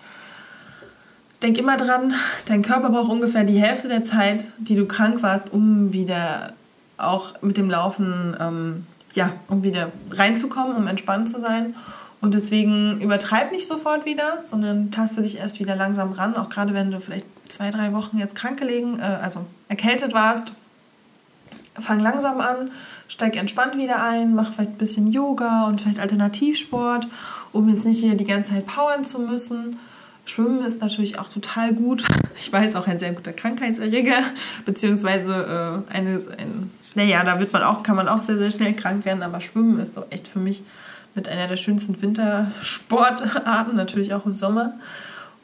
denk 1.41 1.57
immer 1.57 1.77
dran, 1.77 2.13
dein 2.47 2.61
Körper 2.61 2.89
braucht 2.89 3.09
ungefähr 3.09 3.45
die 3.45 3.57
Hälfte 3.57 3.87
der 3.87 4.03
Zeit, 4.03 4.43
die 4.57 4.75
du 4.75 4.85
krank 4.85 5.23
warst, 5.23 5.53
um 5.53 5.93
wieder 5.93 6.51
auch 6.97 7.41
mit 7.41 7.55
dem 7.55 7.69
Laufen, 7.69 8.35
ähm, 8.37 8.85
ja, 9.13 9.31
um 9.47 9.63
wieder 9.63 9.93
reinzukommen, 10.11 10.75
um 10.75 10.87
entspannt 10.87 11.29
zu 11.29 11.39
sein. 11.39 11.73
Und 12.19 12.33
deswegen 12.33 12.99
übertreib 12.99 13.53
nicht 13.53 13.65
sofort 13.65 14.05
wieder, 14.05 14.39
sondern 14.43 14.91
taste 14.91 15.21
dich 15.21 15.37
erst 15.37 15.61
wieder 15.61 15.77
langsam 15.77 16.11
ran, 16.11 16.35
auch 16.35 16.49
gerade 16.49 16.73
wenn 16.73 16.91
du 16.91 16.99
vielleicht 16.99 17.27
zwei, 17.47 17.71
drei 17.71 17.93
Wochen 17.93 18.17
jetzt 18.17 18.35
krank 18.35 18.59
gelegen, 18.59 18.99
äh, 18.99 19.03
also 19.03 19.45
erkältet 19.69 20.13
warst. 20.13 20.51
Fang 21.79 21.99
langsam 21.99 22.39
an, 22.39 22.69
steig 23.07 23.35
entspannt 23.35 23.77
wieder 23.77 24.03
ein, 24.03 24.35
mach 24.35 24.53
vielleicht 24.53 24.71
ein 24.71 24.77
bisschen 24.77 25.11
Yoga 25.11 25.65
und 25.67 25.81
vielleicht 25.81 25.99
Alternativsport, 25.99 27.07
um 27.51 27.67
jetzt 27.69 27.85
nicht 27.85 27.99
hier 27.99 28.15
die 28.15 28.25
ganze 28.25 28.51
Zeit 28.51 28.67
powern 28.67 29.03
zu 29.03 29.19
müssen. 29.19 29.77
Schwimmen 30.25 30.63
ist 30.63 30.81
natürlich 30.81 31.19
auch 31.19 31.29
total 31.29 31.73
gut. 31.73 32.03
Ich 32.35 32.51
weiß, 32.51 32.75
auch 32.75 32.87
ein 32.87 32.97
sehr 32.97 33.13
guter 33.13 33.31
Krankheitserreger, 33.31 34.17
beziehungsweise 34.65 35.83
äh, 35.91 35.95
eine, 35.95 36.15
ein, 36.15 36.71
naja, 36.95 37.23
da 37.23 37.39
wird 37.39 37.53
man 37.53 37.61
auch, 37.61 37.83
kann 37.83 37.95
man 37.95 38.07
auch 38.07 38.23
sehr, 38.23 38.39
sehr 38.39 38.49
schnell 38.49 38.73
krank 38.73 39.05
werden, 39.05 39.21
aber 39.21 39.39
Schwimmen 39.39 39.79
ist 39.79 39.93
so 39.93 40.03
echt 40.09 40.27
für 40.27 40.39
mich 40.39 40.63
mit 41.13 41.29
einer 41.29 41.47
der 41.47 41.57
schönsten 41.57 42.01
Wintersportarten, 42.01 43.75
natürlich 43.75 44.15
auch 44.15 44.25
im 44.25 44.33
Sommer. 44.33 44.73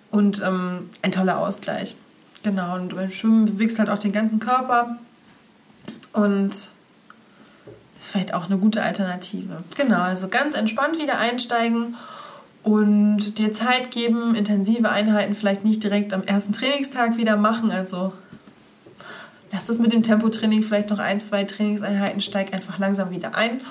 Und 0.09 0.41
ähm, 0.43 0.89
ein 1.03 1.11
toller 1.11 1.37
Ausgleich. 1.37 1.95
Genau, 2.41 2.75
und 2.75 2.95
beim 2.95 3.11
Schwimmen 3.11 3.45
bewegst 3.45 3.77
halt 3.77 3.89
auch 3.89 3.99
den 3.99 4.11
ganzen 4.11 4.39
Körper 4.39 4.97
und 6.13 6.49
ist 6.49 8.11
vielleicht 8.11 8.33
auch 8.33 8.45
eine 8.45 8.57
gute 8.57 8.81
Alternative. 8.81 9.63
Genau, 9.75 10.01
also 10.01 10.27
ganz 10.27 10.53
entspannt 10.53 10.99
wieder 10.99 11.19
einsteigen 11.19 11.95
und 12.63 13.37
dir 13.37 13.51
Zeit 13.51 13.91
geben, 13.91 14.35
intensive 14.35 14.89
Einheiten 14.89 15.33
vielleicht 15.33 15.65
nicht 15.65 15.83
direkt 15.83 16.13
am 16.13 16.23
ersten 16.23 16.53
Trainingstag 16.53 17.17
wieder 17.17 17.35
machen. 17.35 17.71
Also 17.71 18.13
lass 19.51 19.69
es 19.69 19.79
mit 19.79 19.91
dem 19.91 20.03
Tempotraining 20.03 20.63
vielleicht 20.63 20.89
noch 20.89 20.99
ein, 20.99 21.19
zwei 21.19 21.43
Trainingseinheiten, 21.43 22.21
steig 22.21 22.53
einfach 22.53 22.79
langsam 22.79 23.11
wieder 23.11 23.35
ein 23.35 23.61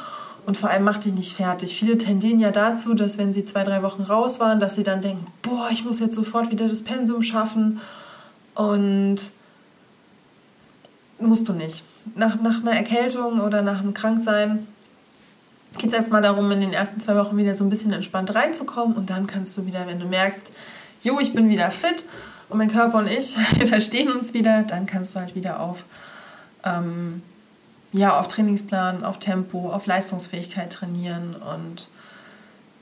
und 0.46 0.56
vor 0.56 0.70
allem 0.70 0.84
mach 0.84 0.98
dich 0.98 1.12
nicht 1.12 1.34
fertig. 1.34 1.74
Viele 1.74 1.98
tendieren 1.98 2.38
ja 2.38 2.50
dazu, 2.50 2.94
dass 2.94 3.18
wenn 3.18 3.32
sie 3.32 3.44
zwei, 3.44 3.64
drei 3.64 3.82
Wochen 3.82 4.02
raus 4.02 4.40
waren, 4.40 4.60
dass 4.60 4.74
sie 4.74 4.82
dann 4.82 5.02
denken, 5.02 5.26
boah, 5.42 5.68
ich 5.70 5.84
muss 5.84 6.00
jetzt 6.00 6.14
sofort 6.14 6.50
wieder 6.50 6.68
das 6.68 6.82
Pensum 6.82 7.22
schaffen 7.22 7.80
und 8.54 9.16
musst 11.18 11.48
du 11.48 11.52
nicht. 11.52 11.84
Nach, 12.14 12.40
nach 12.40 12.60
einer 12.60 12.72
Erkältung 12.72 13.40
oder 13.40 13.62
nach 13.62 13.80
einem 13.80 13.94
Kranksein 13.94 14.66
geht 15.76 15.88
es 15.88 15.94
erstmal 15.94 16.22
darum, 16.22 16.50
in 16.50 16.60
den 16.60 16.72
ersten 16.72 17.00
zwei 17.00 17.14
Wochen 17.16 17.36
wieder 17.36 17.54
so 17.54 17.64
ein 17.64 17.70
bisschen 17.70 17.92
entspannt 17.92 18.34
reinzukommen 18.34 18.96
und 18.96 19.10
dann 19.10 19.26
kannst 19.26 19.56
du 19.56 19.66
wieder, 19.66 19.86
wenn 19.86 20.00
du 20.00 20.06
merkst, 20.06 20.50
jo, 21.02 21.18
ich 21.20 21.34
bin 21.34 21.48
wieder 21.48 21.70
fit 21.70 22.06
und 22.48 22.58
mein 22.58 22.70
Körper 22.70 22.98
und 22.98 23.08
ich, 23.08 23.36
wir 23.58 23.66
verstehen 23.66 24.10
uns 24.10 24.34
wieder, 24.34 24.62
dann 24.62 24.86
kannst 24.86 25.14
du 25.14 25.20
halt 25.20 25.34
wieder 25.34 25.60
auf, 25.60 25.84
ähm, 26.64 27.22
ja, 27.92 28.18
auf 28.18 28.28
Trainingsplan, 28.28 29.04
auf 29.04 29.18
Tempo, 29.18 29.70
auf 29.70 29.86
Leistungsfähigkeit 29.86 30.72
trainieren 30.72 31.34
und 31.34 31.90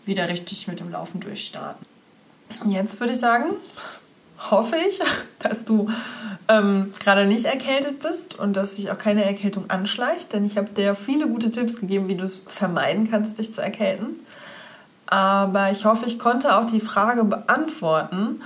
wieder 0.05 0.29
richtig 0.29 0.69
mit 0.69 0.81
dem 0.81 0.91
Laufen 0.91 1.21
durchstarten. 1.21 1.85
Jetzt 2.65 3.01
würde 3.01 3.13
ich 3.13 3.19
sagen, 3.19 3.47
hoffe 4.51 4.77
ich, 4.89 5.01
dass 5.39 5.65
du 5.65 5.89
ähm, 6.49 6.93
gerade 7.01 7.27
nicht 7.27 7.45
erkältet 7.45 8.01
bist 8.01 8.39
und 8.39 8.57
dass 8.57 8.77
sich 8.77 8.91
auch 8.91 8.99
keine 8.99 9.25
Erkältung 9.25 9.69
anschleicht, 9.69 10.33
denn 10.33 10.45
ich 10.45 10.57
habe 10.57 10.71
dir 10.71 10.95
viele 10.95 11.29
gute 11.29 11.51
Tipps 11.51 11.81
gegeben, 11.81 12.09
wie 12.09 12.17
du 12.17 12.25
es 12.25 12.43
vermeiden 12.47 13.11
kannst, 13.11 13.39
dich 13.39 13.53
zu 13.53 13.61
erkälten. 13.61 14.19
Aber 15.07 15.71
ich 15.71 15.85
hoffe, 15.85 16.07
ich 16.07 16.19
konnte 16.19 16.57
auch 16.59 16.67
die 16.67 16.81
Frage 16.81 17.25
beantworten, 17.25 18.41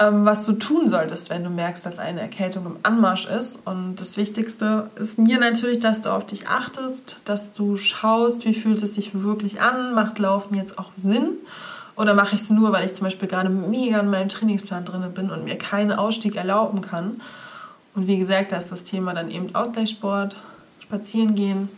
ähm, 0.00 0.24
was 0.24 0.44
du 0.44 0.54
tun 0.54 0.88
solltest, 0.88 1.30
wenn 1.30 1.44
du 1.44 1.50
merkst, 1.50 1.86
dass 1.86 1.98
eine 1.98 2.20
Erkältung 2.20 2.66
im 2.66 2.78
Anmarsch 2.82 3.26
ist. 3.26 3.60
Und 3.66 3.96
das 3.96 4.16
Wichtigste 4.16 4.90
ist 4.96 5.18
mir 5.18 5.38
natürlich, 5.38 5.78
dass 5.78 6.00
du 6.00 6.10
auf 6.10 6.26
dich 6.26 6.48
achtest, 6.48 7.22
dass 7.24 7.52
du 7.52 7.76
schaust, 7.76 8.44
wie 8.44 8.54
fühlt 8.54 8.82
es 8.82 8.94
sich 8.94 9.22
wirklich 9.22 9.60
an, 9.60 9.94
macht 9.94 10.18
Laufen 10.18 10.56
jetzt 10.56 10.78
auch 10.78 10.90
Sinn 10.96 11.38
oder 11.96 12.14
mache 12.14 12.34
ich 12.34 12.42
es 12.42 12.50
nur, 12.50 12.72
weil 12.72 12.84
ich 12.84 12.94
zum 12.94 13.04
Beispiel 13.04 13.28
gerade 13.28 13.48
mega 13.48 14.00
in 14.00 14.10
meinem 14.10 14.28
Trainingsplan 14.28 14.84
drin 14.84 15.12
bin 15.14 15.30
und 15.30 15.44
mir 15.44 15.58
keinen 15.58 15.92
Ausstieg 15.92 16.36
erlauben 16.36 16.80
kann? 16.80 17.20
Und 17.94 18.06
wie 18.06 18.16
gesagt, 18.16 18.52
da 18.52 18.56
ist 18.56 18.72
das 18.72 18.84
Thema 18.84 19.12
dann 19.12 19.30
eben 19.30 19.54
Ausgleichssport, 19.54 20.36
spazieren 20.80 21.34
gehen. 21.34 21.68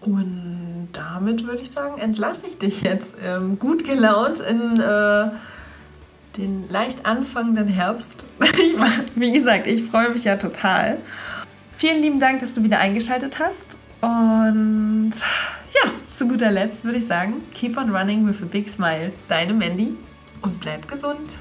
Und 0.00 0.88
damit 0.92 1.46
würde 1.46 1.62
ich 1.62 1.70
sagen, 1.70 1.98
entlasse 1.98 2.46
ich 2.48 2.58
dich 2.58 2.82
jetzt 2.82 3.14
ähm, 3.22 3.58
gut 3.58 3.84
gelaunt 3.84 4.40
in 4.40 4.80
äh, 4.80 5.30
den 6.36 6.68
leicht 6.68 7.06
anfangenden 7.06 7.68
Herbst. 7.68 8.24
wie 9.14 9.32
gesagt, 9.32 9.66
ich 9.66 9.84
freue 9.84 10.08
mich 10.10 10.24
ja 10.24 10.36
total. 10.36 10.98
Vielen 11.72 12.02
lieben 12.02 12.20
Dank, 12.20 12.40
dass 12.40 12.54
du 12.54 12.62
wieder 12.62 12.78
eingeschaltet 12.78 13.38
hast. 13.38 13.78
Und 14.00 15.12
ja, 15.74 15.90
zu 16.12 16.28
guter 16.28 16.50
Letzt 16.50 16.84
würde 16.84 16.98
ich 16.98 17.06
sagen, 17.06 17.42
keep 17.54 17.76
on 17.76 17.94
running 17.94 18.26
with 18.26 18.42
a 18.42 18.46
big 18.46 18.68
smile. 18.68 19.12
Deine 19.28 19.52
Mandy 19.52 19.96
und 20.42 20.60
bleib 20.60 20.88
gesund. 20.88 21.38